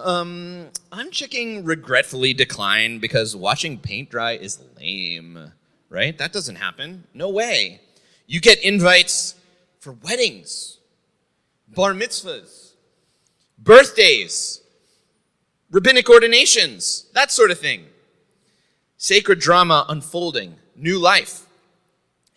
Um, 0.00 0.68
I'm 0.90 1.10
checking 1.10 1.64
regretfully 1.64 2.34
decline 2.34 2.98
because 2.98 3.36
watching 3.36 3.78
paint 3.78 4.10
dry 4.10 4.32
is 4.32 4.60
lame 4.78 5.52
right? 5.94 6.18
That 6.18 6.32
doesn't 6.32 6.56
happen. 6.56 7.04
No 7.14 7.30
way. 7.30 7.80
You 8.26 8.40
get 8.40 8.60
invites 8.62 9.36
for 9.78 9.92
weddings, 9.92 10.78
bar 11.68 11.94
mitzvahs, 11.94 12.72
birthdays, 13.58 14.60
rabbinic 15.70 16.10
ordinations, 16.10 17.06
that 17.14 17.30
sort 17.30 17.52
of 17.52 17.60
thing. 17.60 17.84
Sacred 18.96 19.38
drama 19.38 19.86
unfolding, 19.88 20.56
new 20.76 20.98
life. 20.98 21.46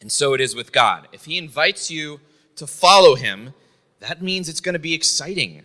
And 0.02 0.12
so 0.12 0.34
it 0.34 0.42
is 0.42 0.56
with 0.56 0.72
God. 0.72 1.08
If 1.12 1.26
He 1.26 1.38
invites 1.38 1.90
you 1.90 2.20
to 2.56 2.68
follow 2.68 3.16
Him, 3.16 3.54
that 4.00 4.22
means 4.22 4.48
it's 4.48 4.62
going 4.62 4.74
to 4.74 4.80
be 4.80 4.94
exciting. 4.94 5.64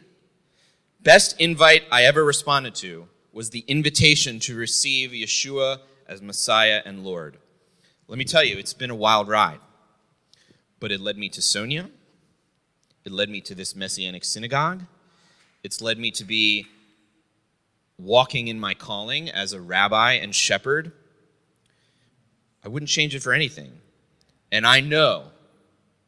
Best 1.00 1.40
invite 1.40 1.82
I 1.90 2.04
ever 2.04 2.24
responded 2.24 2.74
to 2.76 3.08
was 3.32 3.50
the 3.50 3.64
invitation 3.66 4.38
to 4.40 4.56
receive 4.56 5.10
Yeshua 5.10 5.78
as 6.06 6.22
Messiah 6.22 6.82
and 6.84 7.04
Lord. 7.04 7.38
Let 8.08 8.18
me 8.18 8.24
tell 8.24 8.44
you, 8.44 8.58
it's 8.58 8.74
been 8.74 8.90
a 8.90 8.94
wild 8.94 9.28
ride. 9.28 9.60
But 10.80 10.92
it 10.92 11.00
led 11.00 11.16
me 11.16 11.28
to 11.30 11.42
Sonia. 11.42 11.90
It 13.04 13.12
led 13.12 13.30
me 13.30 13.40
to 13.42 13.54
this 13.54 13.74
Messianic 13.74 14.24
synagogue. 14.24 14.82
It's 15.62 15.80
led 15.80 15.98
me 15.98 16.10
to 16.12 16.24
be 16.24 16.66
walking 17.98 18.48
in 18.48 18.58
my 18.58 18.74
calling 18.74 19.30
as 19.30 19.52
a 19.52 19.60
rabbi 19.60 20.14
and 20.14 20.34
shepherd. 20.34 20.92
I 22.64 22.68
wouldn't 22.68 22.88
change 22.88 23.14
it 23.14 23.22
for 23.22 23.32
anything. 23.32 23.72
And 24.50 24.66
I 24.66 24.80
know, 24.80 25.24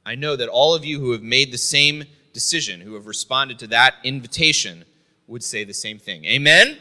I 0.05 0.15
know 0.15 0.37
that 0.37 0.49
all 0.49 0.75
of 0.75 0.85
you 0.85 1.01
who 1.01 1.13
have 1.13 1.23
made 1.23 1.51
the 1.51 1.59
same 1.59 2.05
decision, 2.33 2.81
who 2.81 2.95
have 2.95 3.07
responded 3.07 3.59
to 3.61 3.67
that 3.69 3.95
invitation, 4.05 4.85
would 5.27 5.43
say 5.43 5.65
the 5.65 5.75
same 5.75 5.99
thing. 5.99 6.25
Amen? 6.27 6.79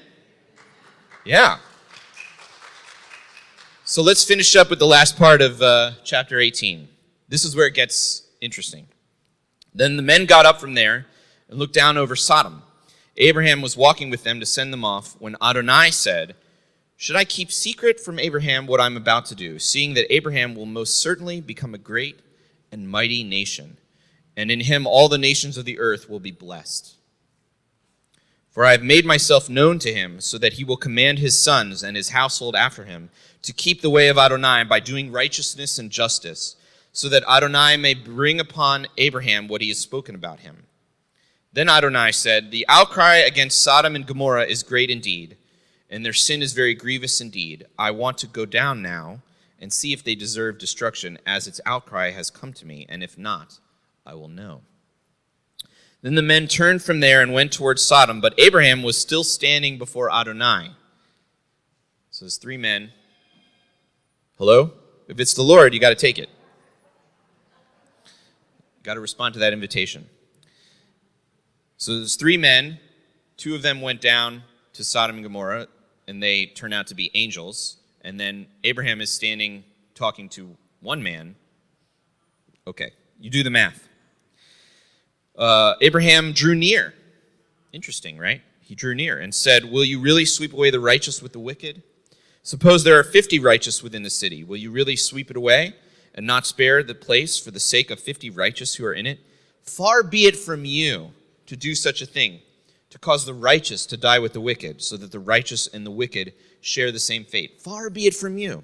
Yeah. 1.26 1.60
So 3.86 4.02
let's 4.02 4.24
finish 4.24 4.56
up 4.56 4.70
with 4.70 4.80
the 4.80 4.88
last 4.88 5.18
part 5.18 5.42
of 5.42 5.62
uh, 5.62 5.92
chapter 6.04 6.40
18. 6.40 6.88
This 7.30 7.46
is 7.46 7.56
where 7.56 7.68
it 7.68 7.74
gets 7.74 8.24
interesting. 8.42 8.88
Then 9.74 9.96
the 9.96 10.04
men 10.04 10.26
got 10.26 10.46
up 10.46 10.60
from 10.60 10.74
there 10.74 11.06
and 11.50 11.58
looked 11.58 11.74
down 11.74 11.98
over 11.98 12.16
Sodom. 12.16 12.64
Abraham 13.18 13.62
was 13.62 13.78
walking 13.78 14.10
with 14.10 14.24
them 14.24 14.40
to 14.40 14.46
send 14.46 14.74
them 14.74 14.84
off 14.84 15.16
when 15.20 15.36
Adonai 15.42 15.92
said, 15.92 16.36
Should 17.04 17.18
I 17.18 17.26
keep 17.26 17.52
secret 17.52 18.00
from 18.00 18.18
Abraham 18.18 18.66
what 18.66 18.80
I'm 18.80 18.96
about 18.96 19.26
to 19.26 19.36
do, 19.36 19.60
seeing 19.60 19.94
that 19.96 20.10
Abraham 20.10 20.56
will 20.56 20.66
most 20.66 21.02
certainly 21.02 21.42
become 21.42 21.76
a 21.76 21.78
great 21.78 22.22
and 22.72 22.88
mighty 22.88 23.26
nation, 23.26 23.76
and 24.38 24.50
in 24.50 24.62
him 24.62 24.88
all 24.88 25.10
the 25.10 25.18
nations 25.18 25.58
of 25.58 25.66
the 25.66 25.80
earth 25.80 26.10
will 26.10 26.22
be 26.22 26.32
blessed? 26.32 26.96
For 28.52 28.64
I 28.64 28.72
have 28.72 28.84
made 28.84 29.06
myself 29.06 29.50
known 29.50 29.80
to 29.80 29.94
him, 29.94 30.22
so 30.22 30.38
that 30.38 30.54
he 30.54 30.64
will 30.64 30.78
command 30.78 31.20
his 31.20 31.38
sons 31.38 31.84
and 31.84 31.98
his 31.98 32.12
household 32.12 32.56
after 32.56 32.86
him 32.86 33.10
to 33.42 33.52
keep 33.52 33.82
the 33.82 33.90
way 33.90 34.08
of 34.08 34.18
Adonai 34.18 34.64
by 34.64 34.80
doing 34.80 35.12
righteousness 35.12 35.78
and 35.78 35.92
justice, 35.92 36.56
so 36.94 37.10
that 37.10 37.28
Adonai 37.30 37.76
may 37.76 37.96
bring 37.96 38.40
upon 38.40 38.88
Abraham 38.98 39.50
what 39.50 39.60
he 39.60 39.68
has 39.68 39.78
spoken 39.78 40.16
about 40.16 40.40
him. 40.40 40.68
Then 41.52 41.68
Adonai 41.68 42.14
said, 42.14 42.50
The 42.50 42.66
outcry 42.70 43.16
against 43.16 43.62
Sodom 43.62 43.94
and 43.94 44.08
Gomorrah 44.08 44.46
is 44.46 44.64
great 44.64 44.90
indeed, 44.90 45.36
and 45.94 46.04
their 46.04 46.12
sin 46.12 46.42
is 46.42 46.54
very 46.54 46.74
grievous 46.74 47.22
indeed. 47.22 47.66
I 47.78 47.92
want 47.92 48.18
to 48.18 48.28
go 48.28 48.46
down 48.46 48.82
now 48.82 49.22
and 49.60 49.72
see 49.72 49.94
if 49.94 50.04
they 50.04 50.16
deserve 50.16 50.58
destruction, 50.58 51.20
as 51.26 51.48
its 51.48 51.62
outcry 51.68 52.10
has 52.10 52.32
come 52.32 52.52
to 52.54 52.66
me, 52.66 52.86
and 52.90 53.04
if 53.04 53.18
not, 53.18 53.60
I 54.06 54.16
will 54.16 54.28
know. 54.28 54.62
Then 56.02 56.16
the 56.16 56.24
men 56.24 56.48
turned 56.48 56.82
from 56.82 57.00
there 57.00 57.22
and 57.22 57.32
went 57.32 57.54
towards 57.54 57.84
Sodom, 57.84 58.20
but 58.20 58.34
Abraham 58.40 58.82
was 58.82 58.98
still 58.98 59.24
standing 59.24 59.78
before 59.78 60.12
Adonai. 60.12 60.72
So 62.10 62.26
there's 62.26 62.38
three 62.38 62.58
men 62.58 62.92
Hello? 64.40 64.74
If 65.08 65.20
it's 65.20 65.36
the 65.36 65.44
Lord, 65.44 65.76
you 65.76 65.80
got 65.80 65.90
to 65.90 65.96
take 65.96 66.18
it. 66.18 66.28
Got 68.82 68.96
to 68.96 69.00
respond 69.00 69.34
to 69.36 69.40
that 69.42 69.54
invitation. 69.54 70.10
So 71.78 71.96
there's 71.96 72.16
three 72.16 72.36
men. 72.36 72.80
Two 73.38 73.54
of 73.54 73.62
them 73.62 73.80
went 73.80 74.02
down 74.02 74.44
to 74.74 74.84
Sodom 74.84 75.18
and 75.18 75.24
Gomorrah, 75.24 75.68
and 76.08 76.22
they 76.22 76.48
turn 76.48 76.74
out 76.74 76.88
to 76.88 76.96
be 76.96 77.12
angels. 77.14 77.78
And 78.02 78.20
then 78.20 78.48
Abraham 78.64 79.02
is 79.02 79.12
standing 79.12 79.64
talking 79.96 80.30
to 80.30 80.56
one 80.82 81.02
man. 81.02 81.36
Okay, 82.68 82.92
you 83.20 83.30
do 83.30 83.44
the 83.44 83.50
math. 83.50 83.88
Uh, 85.38 85.76
Abraham 85.82 86.34
drew 86.34 86.56
near. 86.56 86.94
Interesting, 87.72 88.18
right? 88.18 88.42
He 88.62 88.76
drew 88.76 88.96
near 88.96 89.20
and 89.20 89.34
said, 89.34 89.66
Will 89.66 89.84
you 89.84 90.00
really 90.00 90.26
sweep 90.26 90.54
away 90.54 90.70
the 90.70 90.80
righteous 90.80 91.22
with 91.22 91.34
the 91.34 91.40
wicked? 91.40 91.84
Suppose 92.44 92.84
there 92.84 93.00
are 93.00 93.04
50 93.04 93.40
righteous 93.40 93.82
within 93.82 94.04
the 94.04 94.10
city. 94.10 94.44
Will 94.44 94.58
you 94.58 94.70
really 94.70 94.96
sweep 94.96 95.32
it 95.32 95.38
away 95.38 95.76
and 96.14 96.28
not 96.28 96.46
spare 96.46 96.84
the 96.84 96.94
place 96.94 97.40
for 97.40 97.52
the 97.52 97.60
sake 97.60 97.90
of 97.90 98.00
50 98.00 98.30
righteous 98.30 98.76
who 98.76 98.86
are 98.86 98.94
in 98.94 99.08
it? 99.08 99.20
Far 99.64 100.04
be 100.04 100.26
it 100.26 100.36
from 100.36 100.66
you 100.66 101.12
to 101.46 101.56
do 101.56 101.74
such 101.74 102.02
a 102.02 102.06
thing, 102.06 102.42
to 102.94 103.00
cause 103.00 103.26
the 103.26 103.34
righteous 103.34 103.88
to 103.88 103.98
die 103.98 104.20
with 104.20 104.34
the 104.34 104.40
wicked, 104.40 104.80
so 104.80 104.96
that 104.98 105.12
the 105.12 105.20
righteous 105.20 105.66
and 105.66 105.84
the 105.84 105.90
wicked 105.90 106.32
share 106.62 106.92
the 106.92 107.00
same 107.00 107.26
fate. 107.26 107.60
Far 107.60 107.90
be 107.90 108.06
it 108.06 108.14
from 108.14 108.38
you. 108.38 108.64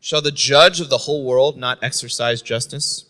Shall 0.00 0.22
the 0.22 0.32
judge 0.32 0.80
of 0.80 0.88
the 0.88 0.96
whole 0.96 1.22
world 1.26 1.58
not 1.58 1.78
exercise 1.82 2.40
justice? 2.40 3.04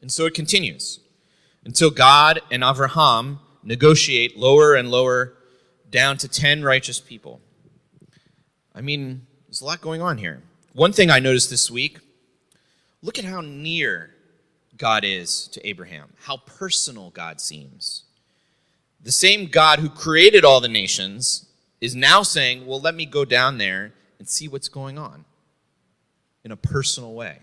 And 0.00 0.12
so 0.12 0.24
it 0.24 0.34
continues 0.34 1.00
until 1.64 1.90
God 1.90 2.42
and 2.48 2.62
Avraham 2.62 3.40
negotiate 3.64 4.38
lower 4.38 4.76
and 4.76 4.88
lower 4.88 5.34
down 5.90 6.16
to 6.18 6.28
10 6.28 6.62
righteous 6.62 7.00
people. 7.00 7.40
I 8.72 8.82
mean, 8.82 9.26
there's 9.48 9.62
a 9.62 9.64
lot 9.64 9.80
going 9.80 10.00
on 10.00 10.16
here. 10.16 10.44
One 10.74 10.92
thing 10.92 11.10
I 11.10 11.18
noticed 11.18 11.50
this 11.50 11.72
week 11.72 11.98
look 13.02 13.18
at 13.18 13.24
how 13.24 13.40
near 13.40 14.14
God 14.76 15.02
is 15.02 15.48
to 15.48 15.66
Abraham, 15.66 16.12
how 16.20 16.36
personal 16.36 17.10
God 17.10 17.40
seems. 17.40 18.03
The 19.04 19.12
same 19.12 19.46
God 19.46 19.80
who 19.80 19.90
created 19.90 20.46
all 20.46 20.60
the 20.62 20.68
nations 20.68 21.46
is 21.80 21.94
now 21.94 22.22
saying, 22.22 22.66
Well, 22.66 22.80
let 22.80 22.94
me 22.94 23.04
go 23.04 23.26
down 23.26 23.58
there 23.58 23.92
and 24.18 24.26
see 24.26 24.48
what's 24.48 24.68
going 24.68 24.98
on 24.98 25.26
in 26.42 26.50
a 26.50 26.56
personal 26.56 27.12
way 27.12 27.40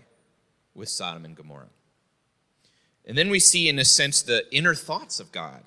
with 0.74 0.88
Sodom 0.88 1.24
and 1.24 1.36
Gomorrah. 1.36 1.70
And 3.06 3.16
then 3.16 3.30
we 3.30 3.38
see, 3.38 3.68
in 3.68 3.78
a 3.78 3.84
sense, 3.84 4.22
the 4.22 4.44
inner 4.54 4.74
thoughts 4.74 5.20
of 5.20 5.30
God. 5.30 5.62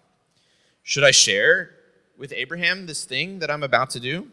Should 0.83 1.05
I 1.05 1.11
share 1.11 1.71
with 2.17 2.33
Abraham 2.33 2.85
this 2.85 3.05
thing 3.05 3.39
that 3.39 3.49
I'm 3.49 3.63
about 3.63 3.89
to 3.91 3.99
do? 4.01 4.27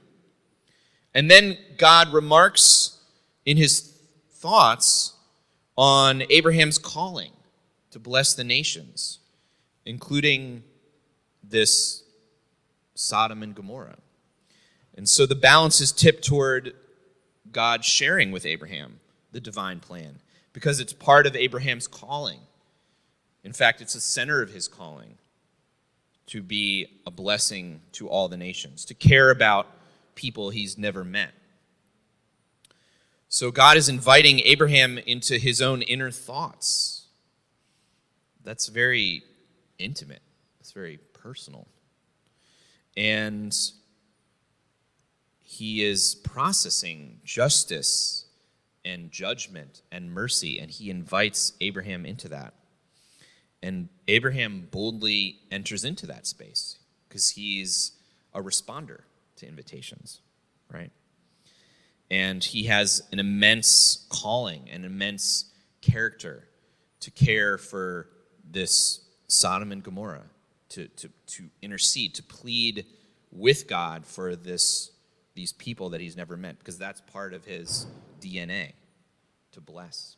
And 1.15 1.31
then 1.31 1.57
God 1.79 2.13
remarks 2.13 2.99
in 3.47 3.57
his 3.57 4.01
thoughts 4.31 5.15
on 5.77 6.25
Abraham's 6.29 6.79
calling 6.79 7.33
to 7.93 8.01
bless 8.01 8.35
the 8.35 8.45
nations, 8.45 9.21
including 9.85 10.65
this 11.53 12.03
Sodom 12.95 13.43
and 13.43 13.55
Gomorrah. 13.55 13.99
And 14.97 15.09
so 15.09 15.25
the 15.25 15.35
balance 15.35 15.81
is 15.81 15.93
tipped 15.93 16.25
toward 16.25 16.75
God 17.51 17.85
sharing 17.85 18.33
with 18.33 18.45
Abraham 18.45 18.99
the 19.31 19.41
divine 19.41 19.81
plan 19.81 20.19
because 20.53 20.81
it's 20.81 20.93
part 20.93 21.27
of 21.27 21.37
Abraham's 21.37 21.87
calling. 21.87 22.41
In 23.45 23.53
fact, 23.53 23.81
it's 23.81 23.95
the 23.95 24.01
center 24.01 24.43
of 24.43 24.51
his 24.51 24.69
calling 24.69 25.19
to 26.27 26.43
be 26.43 27.01
a 27.07 27.11
blessing 27.11 27.81
to 27.93 28.09
all 28.09 28.29
the 28.29 28.37
nations, 28.37 28.85
to 28.87 28.95
care 28.95 29.31
about 29.31 29.67
people 30.15 30.51
he's 30.51 30.79
never 30.79 31.05
met. 31.05 31.33
So 33.29 33.51
God 33.51 33.77
is 33.77 33.89
inviting 33.89 34.41
Abraham 34.41 34.99
into 34.99 35.39
his 35.39 35.63
own 35.63 35.83
inner 35.83 36.11
thoughts. 36.11 37.07
That's 38.45 38.69
very 38.69 39.23
intimate, 39.79 40.23
it's 40.61 40.73
very 40.73 40.99
personal. 41.23 41.69
And 42.97 43.57
he 45.43 45.85
is 45.85 46.15
processing 46.15 47.21
justice 47.25 48.27
and 48.85 49.11
judgment 49.13 49.83
and 49.93 50.13
mercy, 50.13 50.59
and 50.59 50.71
he 50.71 50.91
invites 50.91 51.53
Abraham 51.61 52.05
into 52.05 52.29
that. 52.29 52.55
And 53.63 53.89
Abraham 54.09 54.67
boldly 54.71 55.39
enters 55.51 55.85
into 55.85 56.07
that 56.07 56.27
space 56.27 56.79
because 57.09 57.31
he's 57.31 57.93
a 58.35 58.43
responder 58.43 59.03
to 59.37 59.47
invitations, 59.47 60.21
right? 60.73 60.91
And 62.11 62.43
he 62.43 62.65
has 62.65 63.03
an 63.13 63.19
immense 63.21 64.07
calling, 64.11 64.69
an 64.71 64.85
immense 64.85 65.47
character 65.81 66.49
to 67.01 67.11
care 67.11 67.57
for 67.57 68.09
this 68.45 69.05
Sodom 69.29 69.73
and 69.73 69.83
Gomorrah, 69.83 70.25
to, 70.73 70.89
to, 70.89 71.09
to 71.27 71.45
intercede, 71.61 72.15
to 72.15 72.23
plead 72.23 72.87
with 73.31 73.67
God 73.67 74.07
for 74.07 74.37
this, 74.37 74.91
these 75.35 75.53
people 75.53 75.91
that 75.91 76.01
he's 76.01 76.17
never 76.17 76.37
met, 76.37 76.59
because 76.59 76.79
that's 76.79 77.01
part 77.01 77.35
of 77.35 77.45
his 77.45 77.87
DNA 78.21 78.73
to 79.53 79.61
bless. 79.61 80.17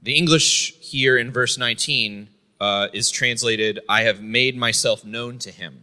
The 0.00 0.16
English 0.16 0.74
here 0.80 1.18
in 1.18 1.32
verse 1.32 1.58
19 1.58 2.28
uh, 2.60 2.88
is 2.92 3.10
translated, 3.10 3.80
I 3.88 4.02
have 4.02 4.22
made 4.22 4.56
myself 4.56 5.04
known 5.04 5.38
to 5.40 5.50
him. 5.50 5.82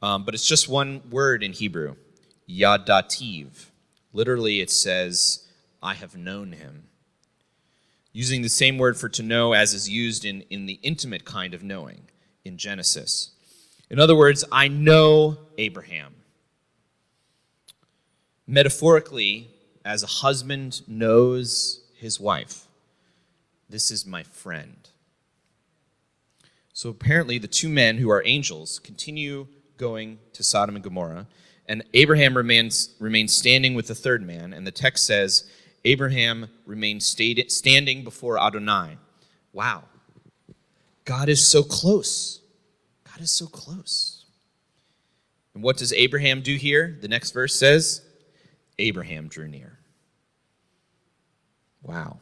Um, 0.00 0.24
but 0.24 0.34
it's 0.34 0.46
just 0.46 0.68
one 0.68 1.02
word 1.10 1.42
in 1.42 1.52
Hebrew, 1.52 1.96
yadativ. 2.48 3.66
Literally, 4.12 4.60
it 4.60 4.70
says, 4.70 5.46
I 5.82 5.94
have 5.94 6.16
known 6.16 6.52
him. 6.52 6.84
Using 8.12 8.42
the 8.42 8.48
same 8.48 8.78
word 8.78 8.96
for 8.96 9.08
to 9.10 9.22
know 9.22 9.52
as 9.52 9.74
is 9.74 9.88
used 9.88 10.24
in, 10.24 10.42
in 10.50 10.66
the 10.66 10.80
intimate 10.82 11.24
kind 11.24 11.54
of 11.54 11.62
knowing 11.62 12.02
in 12.44 12.56
Genesis. 12.56 13.30
In 13.90 13.98
other 13.98 14.16
words, 14.16 14.44
I 14.50 14.68
know 14.68 15.38
Abraham. 15.56 16.14
Metaphorically, 18.46 19.50
as 19.84 20.02
a 20.02 20.06
husband 20.06 20.82
knows 20.88 21.82
his 21.94 22.18
wife, 22.18 22.66
this 23.68 23.90
is 23.90 24.06
my 24.06 24.22
friend. 24.22 24.88
So 26.72 26.88
apparently, 26.88 27.38
the 27.38 27.48
two 27.48 27.68
men 27.68 27.98
who 27.98 28.10
are 28.10 28.22
angels 28.24 28.78
continue 28.78 29.48
going 29.76 30.18
to 30.32 30.42
Sodom 30.42 30.76
and 30.76 30.84
Gomorrah, 30.84 31.26
and 31.66 31.82
Abraham 31.92 32.36
remains, 32.36 32.94
remains 32.98 33.34
standing 33.34 33.74
with 33.74 33.88
the 33.88 33.94
third 33.94 34.26
man, 34.26 34.52
and 34.52 34.66
the 34.66 34.70
text 34.70 35.04
says, 35.04 35.44
Abraham 35.88 36.50
remains 36.66 37.06
stayed, 37.06 37.50
standing 37.50 38.04
before 38.04 38.38
Adonai. 38.38 38.98
Wow. 39.54 39.84
God 41.06 41.30
is 41.30 41.48
so 41.48 41.62
close. 41.62 42.42
God 43.10 43.22
is 43.22 43.30
so 43.30 43.46
close. 43.46 44.26
And 45.54 45.62
what 45.62 45.78
does 45.78 45.94
Abraham 45.94 46.42
do 46.42 46.56
here? 46.56 46.98
The 47.00 47.08
next 47.08 47.30
verse 47.30 47.54
says, 47.54 48.02
Abraham 48.78 49.28
drew 49.28 49.48
near. 49.48 49.78
Wow. 51.82 52.18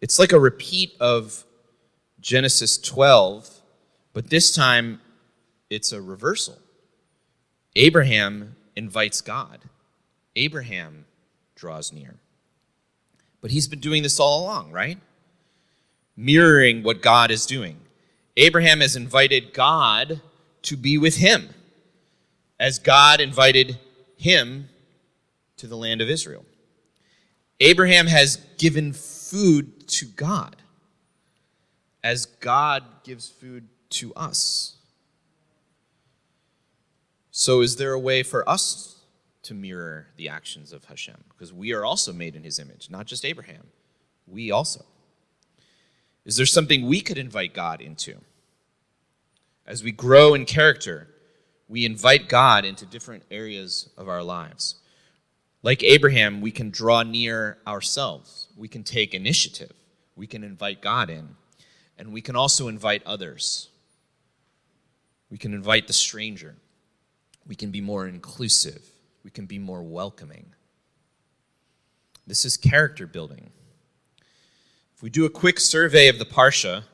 It's 0.00 0.18
like 0.18 0.32
a 0.32 0.40
repeat 0.40 0.94
of 1.00 1.44
Genesis 2.18 2.78
12, 2.78 3.60
but 4.14 4.30
this 4.30 4.54
time 4.54 5.02
it's 5.68 5.92
a 5.92 6.00
reversal. 6.00 6.56
Abraham 7.76 8.56
invites 8.74 9.20
God, 9.20 9.60
Abraham 10.34 11.04
draws 11.54 11.92
near. 11.92 12.14
But 13.40 13.50
he's 13.50 13.68
been 13.68 13.80
doing 13.80 14.02
this 14.02 14.20
all 14.20 14.44
along, 14.44 14.72
right? 14.72 14.98
Mirroring 16.16 16.82
what 16.82 17.02
God 17.02 17.30
is 17.30 17.46
doing. 17.46 17.80
Abraham 18.36 18.80
has 18.80 18.96
invited 18.96 19.52
God 19.54 20.20
to 20.62 20.76
be 20.76 20.98
with 20.98 21.16
him, 21.16 21.50
as 22.58 22.78
God 22.78 23.20
invited 23.20 23.78
him 24.16 24.68
to 25.56 25.66
the 25.66 25.76
land 25.76 26.00
of 26.00 26.08
Israel. 26.08 26.44
Abraham 27.60 28.06
has 28.06 28.36
given 28.58 28.92
food 28.92 29.88
to 29.88 30.06
God, 30.06 30.56
as 32.02 32.26
God 32.26 32.84
gives 33.04 33.28
food 33.28 33.68
to 33.90 34.14
us. 34.14 34.76
So, 37.30 37.60
is 37.60 37.76
there 37.76 37.92
a 37.92 37.98
way 37.98 38.22
for 38.22 38.48
us 38.48 38.99
to 39.50 39.54
mirror 39.54 40.06
the 40.16 40.28
actions 40.28 40.72
of 40.72 40.84
Hashem? 40.84 41.16
Because 41.28 41.52
we 41.52 41.72
are 41.72 41.84
also 41.84 42.12
made 42.12 42.36
in 42.36 42.44
his 42.44 42.60
image, 42.60 42.88
not 42.88 43.06
just 43.06 43.24
Abraham. 43.24 43.66
We 44.26 44.50
also. 44.50 44.84
Is 46.24 46.36
there 46.36 46.46
something 46.46 46.86
we 46.86 47.00
could 47.00 47.18
invite 47.18 47.52
God 47.52 47.80
into? 47.80 48.20
As 49.66 49.82
we 49.82 49.90
grow 49.90 50.34
in 50.34 50.44
character, 50.44 51.08
we 51.68 51.84
invite 51.84 52.28
God 52.28 52.64
into 52.64 52.86
different 52.86 53.24
areas 53.28 53.90
of 53.98 54.08
our 54.08 54.22
lives. 54.22 54.76
Like 55.62 55.82
Abraham, 55.82 56.40
we 56.40 56.52
can 56.52 56.70
draw 56.70 57.02
near 57.02 57.58
ourselves. 57.66 58.46
We 58.56 58.68
can 58.68 58.84
take 58.84 59.14
initiative. 59.14 59.72
We 60.14 60.28
can 60.28 60.44
invite 60.44 60.80
God 60.80 61.10
in. 61.10 61.36
And 61.98 62.12
we 62.12 62.20
can 62.20 62.36
also 62.36 62.68
invite 62.68 63.02
others. 63.04 63.68
We 65.28 65.38
can 65.38 65.52
invite 65.52 65.86
the 65.88 65.92
stranger 65.92 66.54
we 67.50 67.56
can 67.56 67.72
be 67.72 67.80
more 67.80 68.06
inclusive, 68.06 68.80
we 69.24 69.30
can 69.30 69.46
be 69.46 69.58
more 69.58 69.82
welcoming. 69.82 70.54
This 72.26 72.44
is 72.44 72.56
character 72.56 73.06
building. 73.06 73.50
If 74.94 75.02
we 75.02 75.10
do 75.10 75.24
a 75.24 75.30
quick 75.30 75.58
survey 75.58 76.08
of 76.08 76.18
the 76.18 76.24
Parsha, 76.24 76.84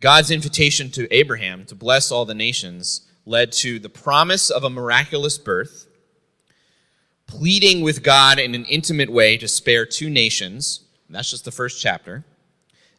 God's 0.00 0.30
invitation 0.30 0.90
to 0.92 1.12
Abraham 1.14 1.64
to 1.66 1.74
bless 1.74 2.10
all 2.10 2.24
the 2.24 2.34
nations 2.34 3.02
led 3.24 3.50
to 3.50 3.78
the 3.78 3.88
promise 3.88 4.50
of 4.50 4.62
a 4.62 4.70
miraculous 4.70 5.36
birth, 5.36 5.88
pleading 7.26 7.80
with 7.82 8.02
God 8.02 8.38
in 8.38 8.54
an 8.54 8.64
intimate 8.66 9.10
way 9.10 9.36
to 9.36 9.48
spare 9.48 9.84
two 9.84 10.08
nations. 10.08 10.84
That's 11.10 11.30
just 11.30 11.44
the 11.44 11.50
first 11.50 11.80
chapter. 11.80 12.24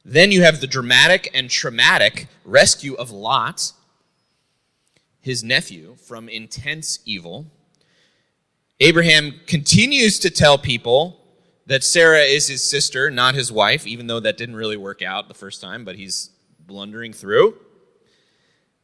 Then 0.03 0.31
you 0.31 0.43
have 0.43 0.59
the 0.59 0.67
dramatic 0.67 1.29
and 1.33 1.49
traumatic 1.49 2.27
rescue 2.43 2.93
of 2.95 3.11
Lot 3.11 3.73
his 5.27 5.43
nephew, 5.43 5.97
from 5.97 6.29
intense 6.29 6.99
evil. 7.03 7.47
Abraham 8.79 9.39
continues 9.47 10.19
to 10.19 10.29
tell 10.29 10.57
people 10.57 11.19
that 11.65 11.83
Sarah 11.83 12.21
is 12.21 12.47
his 12.47 12.63
sister, 12.63 13.09
not 13.09 13.35
his 13.35 13.51
wife, 13.51 13.87
even 13.87 14.07
though 14.07 14.19
that 14.19 14.37
didn't 14.37 14.55
really 14.55 14.77
work 14.77 15.01
out 15.01 15.27
the 15.27 15.33
first 15.33 15.61
time, 15.61 15.83
but 15.83 15.95
he's 15.95 16.29
blundering 16.59 17.11
through. 17.11 17.57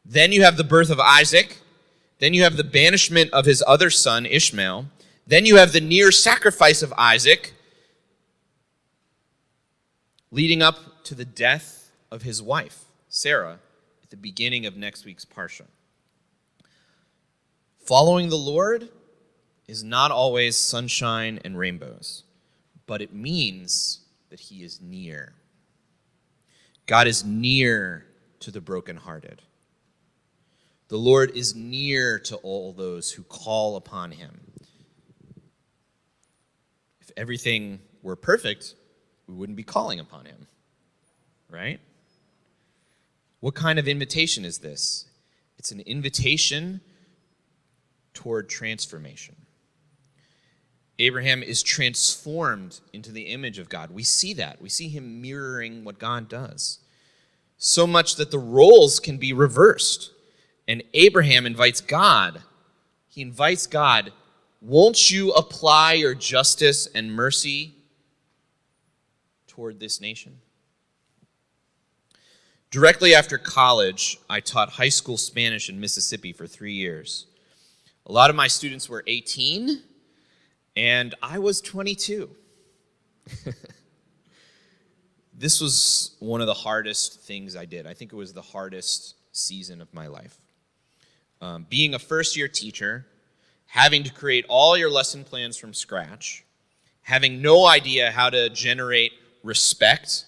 Then 0.04 0.32
you 0.32 0.42
have 0.42 0.56
the 0.56 0.64
birth 0.64 0.90
of 0.90 1.00
Isaac. 1.00 1.60
Then 2.18 2.34
you 2.34 2.42
have 2.42 2.56
the 2.56 2.64
banishment 2.64 3.32
of 3.32 3.44
his 3.44 3.62
other 3.66 3.88
son, 3.88 4.26
Ishmael. 4.26 4.86
Then 5.26 5.46
you 5.46 5.56
have 5.56 5.72
the 5.72 5.80
near 5.80 6.12
sacrifice 6.12 6.82
of 6.82 6.92
Isaac, 6.98 7.54
leading 10.30 10.60
up 10.60 11.04
to 11.04 11.14
the 11.14 11.24
death 11.24 11.90
of 12.10 12.22
his 12.22 12.42
wife, 12.42 12.84
Sarah, 13.08 13.60
at 14.02 14.10
the 14.10 14.16
beginning 14.16 14.66
of 14.66 14.76
next 14.76 15.04
week's 15.04 15.24
Parsha. 15.24 15.66
Following 17.78 18.28
the 18.28 18.36
Lord 18.36 18.90
is 19.66 19.82
not 19.82 20.10
always 20.10 20.56
sunshine 20.56 21.40
and 21.44 21.58
rainbows, 21.58 22.24
but 22.86 23.00
it 23.00 23.14
means 23.14 24.00
that 24.30 24.40
he 24.40 24.62
is 24.62 24.80
near. 24.80 25.32
God 26.86 27.06
is 27.06 27.24
near 27.24 28.04
to 28.40 28.50
the 28.50 28.60
brokenhearted. 28.60 29.40
The 30.88 30.98
Lord 30.98 31.30
is 31.34 31.54
near 31.54 32.18
to 32.20 32.36
all 32.36 32.72
those 32.72 33.10
who 33.10 33.22
call 33.22 33.76
upon 33.76 34.10
him. 34.12 34.40
If 37.00 37.10
everything 37.16 37.80
were 38.02 38.16
perfect, 38.16 38.74
we 39.26 39.34
wouldn't 39.34 39.56
be 39.56 39.62
calling 39.62 39.98
upon 39.98 40.26
him, 40.26 40.46
right? 41.48 41.80
What 43.40 43.54
kind 43.54 43.78
of 43.78 43.88
invitation 43.88 44.44
is 44.44 44.58
this? 44.58 45.06
It's 45.58 45.70
an 45.70 45.80
invitation 45.80 46.82
toward 48.12 48.48
transformation. 48.48 49.36
Abraham 50.98 51.42
is 51.42 51.62
transformed 51.62 52.80
into 52.92 53.10
the 53.10 53.22
image 53.22 53.58
of 53.58 53.68
God. 53.68 53.90
We 53.90 54.04
see 54.04 54.32
that. 54.34 54.62
We 54.62 54.68
see 54.68 54.88
him 54.88 55.20
mirroring 55.20 55.84
what 55.84 55.98
God 55.98 56.28
does. 56.28 56.78
So 57.58 57.86
much 57.86 58.16
that 58.16 58.30
the 58.30 58.38
roles 58.38 59.00
can 59.00 59.16
be 59.16 59.32
reversed. 59.32 60.12
And 60.68 60.82
Abraham 60.94 61.46
invites 61.46 61.80
God. 61.80 62.42
He 63.08 63.22
invites 63.22 63.66
God, 63.66 64.12
won't 64.60 65.10
you 65.10 65.30
apply 65.32 65.92
your 65.94 66.14
justice 66.14 66.86
and 66.94 67.12
mercy 67.12 67.74
toward 69.46 69.78
this 69.78 70.00
nation? 70.00 70.38
Directly 72.70 73.14
after 73.14 73.38
college, 73.38 74.18
I 74.28 74.40
taught 74.40 74.70
high 74.70 74.88
school 74.88 75.16
Spanish 75.16 75.68
in 75.68 75.78
Mississippi 75.78 76.32
for 76.32 76.46
three 76.46 76.72
years. 76.72 77.26
A 78.06 78.12
lot 78.12 78.30
of 78.30 78.36
my 78.36 78.48
students 78.48 78.88
were 78.88 79.04
18, 79.06 79.80
and 80.76 81.14
I 81.22 81.38
was 81.38 81.60
22. 81.60 82.30
this 85.38 85.60
was 85.60 86.16
one 86.18 86.40
of 86.40 86.46
the 86.46 86.54
hardest 86.54 87.20
things 87.20 87.56
I 87.56 87.64
did. 87.64 87.86
I 87.86 87.94
think 87.94 88.12
it 88.12 88.16
was 88.16 88.32
the 88.32 88.42
hardest 88.42 89.14
season 89.32 89.80
of 89.80 89.92
my 89.94 90.06
life. 90.06 90.36
Um, 91.40 91.66
being 91.68 91.94
a 91.94 91.98
first 91.98 92.36
year 92.36 92.48
teacher, 92.48 93.06
having 93.66 94.02
to 94.04 94.12
create 94.12 94.46
all 94.48 94.76
your 94.76 94.90
lesson 94.90 95.24
plans 95.24 95.56
from 95.56 95.74
scratch, 95.74 96.44
having 97.02 97.42
no 97.42 97.66
idea 97.66 98.10
how 98.10 98.30
to 98.30 98.48
generate 98.50 99.12
respect 99.42 100.24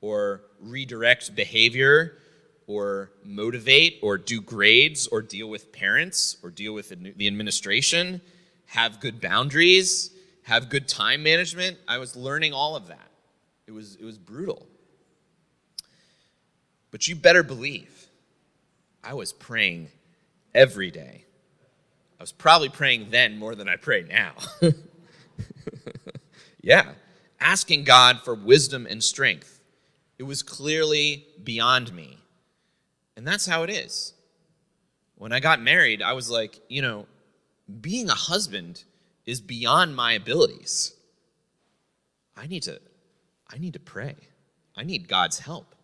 or 0.00 0.42
redirect 0.60 1.34
behavior 1.34 2.18
or 2.66 3.10
motivate 3.24 3.98
or 4.02 4.18
do 4.18 4.40
grades 4.40 5.06
or 5.08 5.22
deal 5.22 5.48
with 5.48 5.72
parents 5.72 6.36
or 6.42 6.50
deal 6.50 6.72
with 6.72 6.88
the 7.16 7.26
administration, 7.26 8.20
have 8.68 9.00
good 9.00 9.20
boundaries, 9.20 10.10
have 10.42 10.68
good 10.68 10.88
time 10.88 11.22
management. 11.22 11.78
I 11.88 11.98
was 11.98 12.14
learning 12.14 12.52
all 12.52 12.76
of 12.76 12.88
that. 12.88 13.10
It 13.66 13.72
was, 13.72 13.96
it 13.96 14.04
was 14.04 14.18
brutal. 14.18 14.66
But 16.90 17.08
you 17.08 17.16
better 17.16 17.42
believe 17.42 18.06
I 19.02 19.14
was 19.14 19.32
praying 19.32 19.88
every 20.54 20.90
day. 20.90 21.24
I 22.18 22.22
was 22.22 22.32
probably 22.32 22.68
praying 22.68 23.08
then 23.10 23.38
more 23.38 23.54
than 23.54 23.68
I 23.68 23.76
pray 23.76 24.02
now. 24.02 24.32
yeah, 26.62 26.92
asking 27.40 27.84
God 27.84 28.20
for 28.22 28.34
wisdom 28.34 28.86
and 28.88 29.02
strength. 29.02 29.60
It 30.18 30.24
was 30.24 30.42
clearly 30.42 31.26
beyond 31.42 31.92
me. 31.94 32.18
And 33.16 33.26
that's 33.26 33.46
how 33.46 33.62
it 33.62 33.70
is. 33.70 34.14
When 35.16 35.32
I 35.32 35.40
got 35.40 35.60
married, 35.60 36.02
I 36.02 36.12
was 36.12 36.30
like, 36.30 36.60
you 36.68 36.82
know, 36.82 37.06
being 37.80 38.08
a 38.08 38.14
husband 38.14 38.84
is 39.26 39.40
beyond 39.40 39.94
my 39.94 40.12
abilities. 40.12 40.94
I 42.36 42.46
need 42.46 42.62
to 42.64 42.80
I 43.50 43.58
need 43.58 43.74
to 43.74 43.80
pray. 43.80 44.16
I 44.76 44.84
need 44.84 45.08
God's 45.08 45.38
help. 45.38 45.74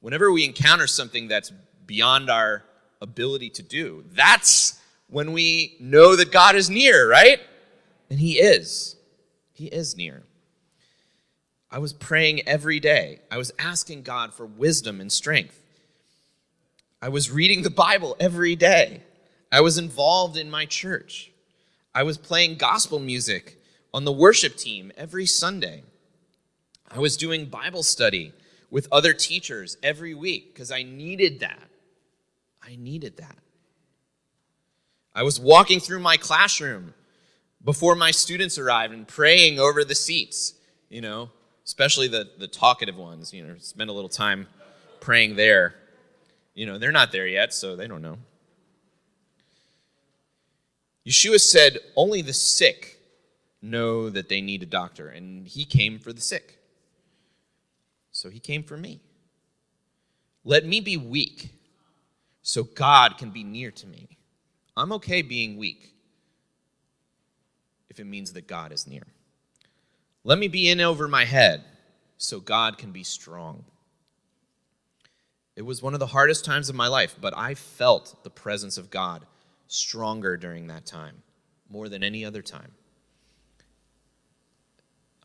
Whenever 0.00 0.32
we 0.32 0.44
encounter 0.44 0.86
something 0.86 1.28
that's 1.28 1.52
beyond 1.86 2.30
our 2.30 2.64
ability 3.00 3.50
to 3.50 3.62
do, 3.62 4.04
that's 4.12 4.80
when 5.08 5.32
we 5.32 5.76
know 5.78 6.16
that 6.16 6.32
God 6.32 6.56
is 6.56 6.70
near, 6.70 7.08
right? 7.08 7.38
And 8.10 8.18
He 8.18 8.38
is. 8.38 8.96
He 9.52 9.66
is 9.66 9.96
near. 9.96 10.22
I 11.70 11.78
was 11.78 11.92
praying 11.92 12.46
every 12.48 12.80
day. 12.80 13.20
I 13.30 13.38
was 13.38 13.52
asking 13.58 14.02
God 14.02 14.34
for 14.34 14.44
wisdom 14.44 15.00
and 15.00 15.10
strength. 15.10 15.58
I 17.00 17.08
was 17.08 17.30
reading 17.30 17.62
the 17.62 17.70
Bible 17.70 18.16
every 18.20 18.56
day. 18.56 19.02
I 19.52 19.60
was 19.60 19.76
involved 19.76 20.38
in 20.38 20.50
my 20.50 20.64
church. 20.64 21.30
I 21.94 22.02
was 22.04 22.16
playing 22.16 22.56
gospel 22.56 22.98
music 22.98 23.58
on 23.92 24.06
the 24.06 24.12
worship 24.12 24.56
team 24.56 24.90
every 24.96 25.26
Sunday. 25.26 25.82
I 26.90 26.98
was 26.98 27.18
doing 27.18 27.44
Bible 27.44 27.82
study 27.82 28.32
with 28.70 28.88
other 28.90 29.12
teachers 29.12 29.76
every 29.82 30.14
week 30.14 30.54
because 30.54 30.72
I 30.72 30.82
needed 30.82 31.40
that. 31.40 31.68
I 32.62 32.76
needed 32.76 33.18
that. 33.18 33.36
I 35.14 35.22
was 35.22 35.38
walking 35.38 35.80
through 35.80 36.00
my 36.00 36.16
classroom 36.16 36.94
before 37.62 37.94
my 37.94 38.10
students 38.10 38.56
arrived 38.56 38.94
and 38.94 39.06
praying 39.06 39.60
over 39.60 39.84
the 39.84 39.94
seats, 39.94 40.54
you 40.88 41.02
know, 41.02 41.28
especially 41.66 42.08
the, 42.08 42.30
the 42.38 42.48
talkative 42.48 42.96
ones, 42.96 43.34
you 43.34 43.46
know, 43.46 43.54
spend 43.58 43.90
a 43.90 43.92
little 43.92 44.08
time 44.08 44.46
praying 45.00 45.36
there. 45.36 45.74
You 46.54 46.64
know, 46.64 46.78
they're 46.78 46.92
not 46.92 47.12
there 47.12 47.26
yet, 47.26 47.52
so 47.52 47.76
they 47.76 47.86
don't 47.86 48.00
know. 48.00 48.16
Yeshua 51.06 51.40
said, 51.40 51.78
Only 51.96 52.22
the 52.22 52.32
sick 52.32 52.98
know 53.60 54.10
that 54.10 54.28
they 54.28 54.40
need 54.40 54.62
a 54.62 54.66
doctor, 54.66 55.08
and 55.08 55.46
he 55.46 55.64
came 55.64 55.98
for 55.98 56.12
the 56.12 56.20
sick. 56.20 56.58
So 58.10 58.28
he 58.28 58.38
came 58.38 58.62
for 58.62 58.76
me. 58.76 59.00
Let 60.44 60.66
me 60.66 60.80
be 60.80 60.96
weak 60.96 61.50
so 62.42 62.64
God 62.64 63.18
can 63.18 63.30
be 63.30 63.44
near 63.44 63.70
to 63.70 63.86
me. 63.86 64.08
I'm 64.76 64.92
okay 64.92 65.22
being 65.22 65.56
weak 65.56 65.94
if 67.90 68.00
it 68.00 68.06
means 68.06 68.32
that 68.32 68.46
God 68.46 68.72
is 68.72 68.86
near. 68.86 69.06
Let 70.24 70.38
me 70.38 70.48
be 70.48 70.68
in 70.68 70.80
over 70.80 71.08
my 71.08 71.24
head 71.24 71.64
so 72.16 72.40
God 72.40 72.78
can 72.78 72.92
be 72.92 73.02
strong. 73.02 73.64
It 75.54 75.62
was 75.62 75.82
one 75.82 75.94
of 75.94 76.00
the 76.00 76.06
hardest 76.06 76.44
times 76.44 76.68
of 76.68 76.74
my 76.74 76.88
life, 76.88 77.16
but 77.20 77.36
I 77.36 77.54
felt 77.54 78.24
the 78.24 78.30
presence 78.30 78.78
of 78.78 78.90
God 78.90 79.26
stronger 79.72 80.36
during 80.36 80.66
that 80.66 80.84
time, 80.84 81.22
more 81.70 81.88
than 81.88 82.04
any 82.04 82.24
other 82.24 82.42
time. 82.42 82.72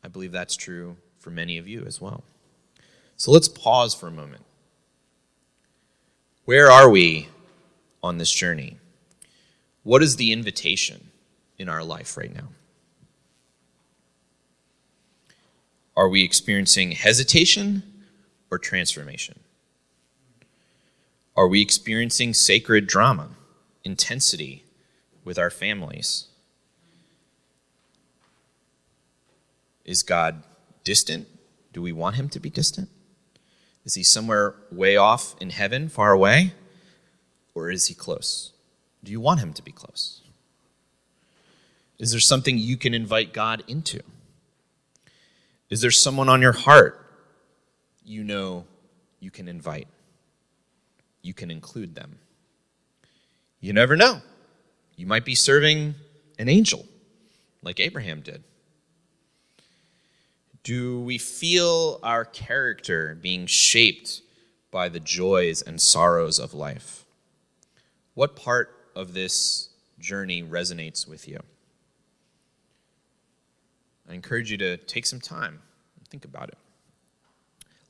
I 0.03 0.07
believe 0.07 0.31
that's 0.31 0.55
true 0.55 0.95
for 1.19 1.31
many 1.31 1.57
of 1.57 1.67
you 1.67 1.83
as 1.85 1.99
well. 1.99 2.23
So 3.17 3.31
let's 3.31 3.49
pause 3.49 3.93
for 3.93 4.07
a 4.07 4.11
moment. 4.11 4.45
Where 6.45 6.71
are 6.71 6.89
we 6.89 7.27
on 8.01 8.19
this 8.19 8.31
journey? 8.31 8.77
What 9.83 10.01
is 10.01 10.15
the 10.15 10.31
invitation 10.31 11.09
in 11.57 11.67
our 11.67 11.83
life 11.83 12.15
right 12.15 12.33
now? 12.33 12.47
Are 15.97 16.07
we 16.07 16.23
experiencing 16.23 16.91
hesitation 16.91 17.83
or 18.49 18.59
transformation? 18.59 19.39
Are 21.35 21.47
we 21.49 21.61
experiencing 21.61 22.33
sacred 22.33 22.87
drama, 22.87 23.29
intensity 23.87 24.63
with 25.23 25.39
our 25.39 25.49
families? 25.49 26.27
Is 29.85 30.03
God 30.03 30.43
distant? 30.83 31.25
Do 31.71 31.81
we 31.81 31.93
want 31.93 32.17
him 32.17 32.27
to 32.29 32.39
be 32.39 32.49
distant? 32.49 32.89
Is 33.85 33.93
he 33.93 34.03
somewhere 34.03 34.55
way 34.71 34.97
off 34.97 35.35
in 35.39 35.51
heaven, 35.51 35.87
far 35.87 36.11
away? 36.11 36.53
Or 37.55 37.71
is 37.71 37.87
he 37.87 37.95
close? 37.95 38.51
Do 39.03 39.11
you 39.11 39.21
want 39.21 39.39
him 39.39 39.53
to 39.53 39.63
be 39.63 39.71
close? 39.71 40.21
Is 41.97 42.11
there 42.11 42.19
something 42.19 42.57
you 42.57 42.75
can 42.75 42.93
invite 42.93 43.31
God 43.31 43.63
into? 43.67 44.01
Is 45.69 45.79
there 45.81 45.91
someone 45.91 46.29
on 46.29 46.41
your 46.41 46.51
heart 46.51 46.93
you 48.03 48.23
know 48.23 48.65
you 49.21 49.31
can 49.31 49.47
invite? 49.47 49.87
you 51.27 51.33
can 51.33 51.51
include 51.51 51.93
them. 51.93 52.17
You 53.67 53.73
never 53.73 53.97
know. 53.97 54.21
You 54.95 55.07
might 55.07 55.25
be 55.25 55.35
serving 55.35 55.93
an 56.39 56.47
angel 56.47 56.85
like 57.61 57.81
Abraham 57.81 58.21
did. 58.21 58.41
Do 60.63 61.01
we 61.01 61.17
feel 61.17 61.99
our 62.01 62.23
character 62.23 63.19
being 63.21 63.45
shaped 63.45 64.21
by 64.71 64.87
the 64.87 65.01
joys 65.01 65.61
and 65.61 65.81
sorrows 65.81 66.39
of 66.39 66.53
life? 66.53 67.03
What 68.13 68.37
part 68.37 68.73
of 68.95 69.13
this 69.13 69.67
journey 69.99 70.43
resonates 70.43 71.05
with 71.05 71.27
you? 71.27 71.41
I 74.09 74.13
encourage 74.13 74.49
you 74.49 74.57
to 74.59 74.77
take 74.77 75.05
some 75.05 75.19
time 75.19 75.59
and 75.97 76.07
think 76.07 76.23
about 76.23 76.47
it. 76.47 76.57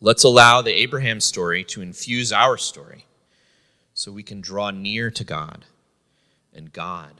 Let's 0.01 0.23
allow 0.23 0.63
the 0.63 0.73
Abraham 0.73 1.21
story 1.21 1.63
to 1.65 1.83
infuse 1.83 2.33
our 2.33 2.57
story 2.57 3.05
so 3.97 4.11
we 4.11 4.21
can 4.21 4.41
draw 4.41 4.69
near 4.69 5.09
to 5.09 5.23
God 5.23 5.65
and 6.53 6.71
God 6.71 7.19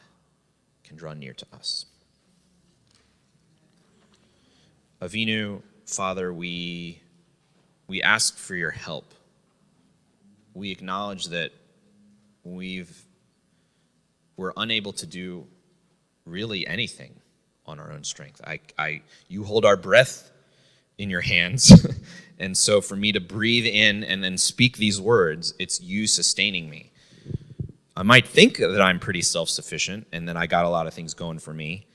can 0.84 0.96
draw 0.96 1.14
near 1.14 1.34
to 1.34 1.46
us. 1.52 1.88
Avinu, 5.02 5.64
Father, 5.88 6.32
we, 6.32 7.02
we 7.88 8.04
ask 8.04 8.38
for 8.38 8.54
your 8.54 8.70
help. 8.70 9.16
We 10.54 10.70
acknowledge 10.70 11.30
that 11.30 11.52
we've, 12.44 12.96
we're 14.36 14.54
unable 14.56 14.94
to 14.94 15.08
do 15.08 15.48
really 16.26 16.68
anything 16.68 17.16
on 17.66 17.80
our 17.80 17.92
own 17.92 18.04
strength. 18.04 18.40
I, 18.46 18.60
I, 18.78 19.02
you 19.28 19.44
hold 19.46 19.66
our 19.66 19.78
breath 19.78 20.30
in 20.98 21.10
your 21.10 21.22
hands. 21.22 21.88
and 22.40 22.58
so 22.58 22.82
for 22.82 22.96
me 22.96 23.12
to 23.12 23.20
breathe 23.20 23.66
in 23.66 24.04
and 24.04 24.24
then 24.24 24.38
speak 24.38 24.78
these 24.78 25.00
words, 25.00 25.54
it's 25.60 25.82
you 25.82 26.08
sustaining 26.08 26.70
me. 26.70 26.92
I 27.96 28.04
might 28.04 28.28
think 28.28 28.58
that 28.58 28.82
I'm 28.82 29.00
pretty 29.00 29.22
self 29.22 29.50
sufficient 29.50 30.08
and 30.12 30.30
that 30.30 30.38
I 30.38 30.48
got 30.48 30.66
a 30.66 30.70
lot 30.70 30.88
of 30.88 30.94
things 30.94 31.14
going 31.14 31.40
for 31.40 31.54
me, 31.54 31.88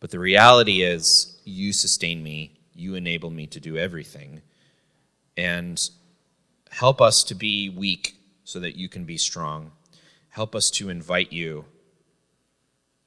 but 0.00 0.10
the 0.10 0.18
reality 0.18 0.82
is 0.82 1.38
you 1.44 1.72
sustain 1.72 2.22
me 2.22 2.60
you 2.80 2.94
enable 2.94 3.30
me 3.30 3.46
to 3.46 3.60
do 3.60 3.76
everything. 3.76 4.42
And 5.36 5.80
help 6.70 7.00
us 7.00 7.22
to 7.24 7.34
be 7.34 7.68
weak 7.68 8.16
so 8.44 8.58
that 8.60 8.76
you 8.76 8.88
can 8.88 9.04
be 9.04 9.18
strong. 9.18 9.72
Help 10.30 10.54
us 10.54 10.70
to 10.72 10.88
invite 10.88 11.32
you 11.32 11.66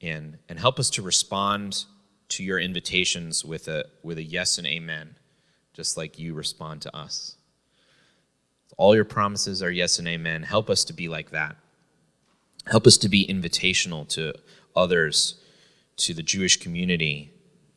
in 0.00 0.38
and 0.48 0.58
help 0.58 0.78
us 0.78 0.90
to 0.90 1.02
respond 1.02 1.84
to 2.28 2.42
your 2.42 2.58
invitations 2.58 3.44
with 3.44 3.68
a 3.68 3.84
with 4.02 4.18
a 4.18 4.22
yes 4.22 4.58
and 4.58 4.66
amen, 4.66 5.16
just 5.74 5.98
like 5.98 6.18
you 6.18 6.32
respond 6.32 6.80
to 6.82 6.96
us. 6.96 7.36
All 8.78 8.94
your 8.94 9.04
promises 9.04 9.62
are 9.62 9.70
yes 9.70 9.98
and 9.98 10.08
amen. 10.08 10.44
Help 10.44 10.70
us 10.70 10.84
to 10.84 10.92
be 10.94 11.08
like 11.08 11.30
that. 11.30 11.56
Help 12.66 12.86
us 12.86 12.96
to 12.96 13.08
be 13.10 13.26
invitational 13.26 14.08
to 14.08 14.32
others, 14.74 15.38
to 15.96 16.14
the 16.14 16.22
Jewish 16.22 16.56
community, 16.56 17.34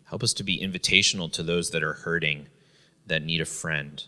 Help 0.10 0.24
us 0.24 0.34
to 0.34 0.44
be 0.44 0.60
invitational 0.60 1.32
to 1.34 1.44
those 1.44 1.72
that 1.72 1.84
are 1.84 1.94
hurting, 1.94 2.48
that 3.06 3.24
need 3.24 3.42
a 3.42 3.46
friend. 3.46 4.06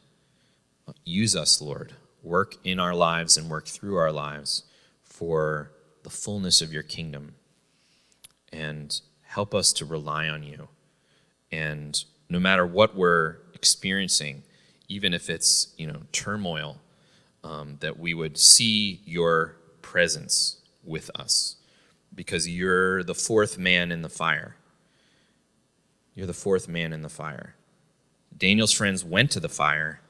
Use 1.04 1.36
us, 1.36 1.62
Lord. 1.62 1.94
Work 2.24 2.56
in 2.64 2.80
our 2.80 2.96
lives 2.96 3.36
and 3.36 3.50
work 3.50 3.68
through 3.68 3.98
our 3.98 4.12
lives 4.12 4.64
for 5.04 5.72
the 6.04 6.10
fullness 6.10 6.62
of 6.62 6.72
your 6.72 6.84
kingdom. 6.84 7.36
And 8.52 9.00
help 9.24 9.54
us 9.54 9.74
to 9.74 9.86
rely 9.86 10.30
on 10.30 10.44
you. 10.44 10.70
And 11.52 12.02
no 12.30 12.40
matter 12.40 12.66
what 12.66 12.96
we're 12.96 13.38
experiencing, 13.60 14.44
even 14.88 15.14
if 15.14 15.30
it's 15.30 15.74
you 15.78 15.86
know 15.86 16.02
turmoil, 16.12 16.78
um, 17.44 17.78
that 17.82 18.00
we 18.00 18.14
would 18.14 18.38
see 18.38 19.02
your 19.06 19.56
presence 19.82 20.58
with 20.84 21.12
us, 21.14 21.58
because 22.16 22.48
you're 22.48 23.04
the 23.04 23.14
fourth 23.14 23.58
man 23.58 23.92
in 23.92 24.02
the 24.02 24.10
fire. 24.10 24.56
You're 26.16 26.28
the 26.28 26.34
fourth 26.34 26.68
man 26.68 26.92
in 26.92 27.02
the 27.02 27.10
fire. 27.10 27.56
Daniel's 28.36 28.74
friends 28.74 29.06
went 29.06 29.32
to 29.32 29.40
the 29.40 29.50
fire. 29.50 30.02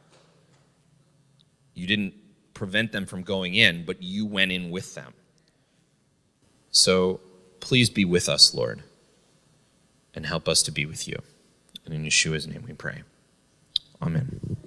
You 1.74 1.88
didn't 1.88 2.14
prevent 2.54 2.92
them 2.92 3.06
from 3.06 3.24
going 3.24 3.56
in, 3.56 3.86
but 3.86 4.02
you 4.02 4.26
went 4.26 4.52
in 4.52 4.70
with 4.70 4.96
them. 4.96 5.14
So 6.72 7.20
please 7.60 7.90
be 7.90 8.06
with 8.06 8.30
us, 8.30 8.54
Lord, 8.54 8.84
and 10.14 10.26
help 10.26 10.48
us 10.48 10.64
to 10.64 10.72
be 10.72 10.86
with 10.86 11.08
you. 11.08 11.18
And 11.86 11.94
in 11.94 12.06
Yeshua's 12.06 12.48
name 12.48 12.64
we 12.68 12.74
pray. 12.74 13.04
Amen. 14.02 14.59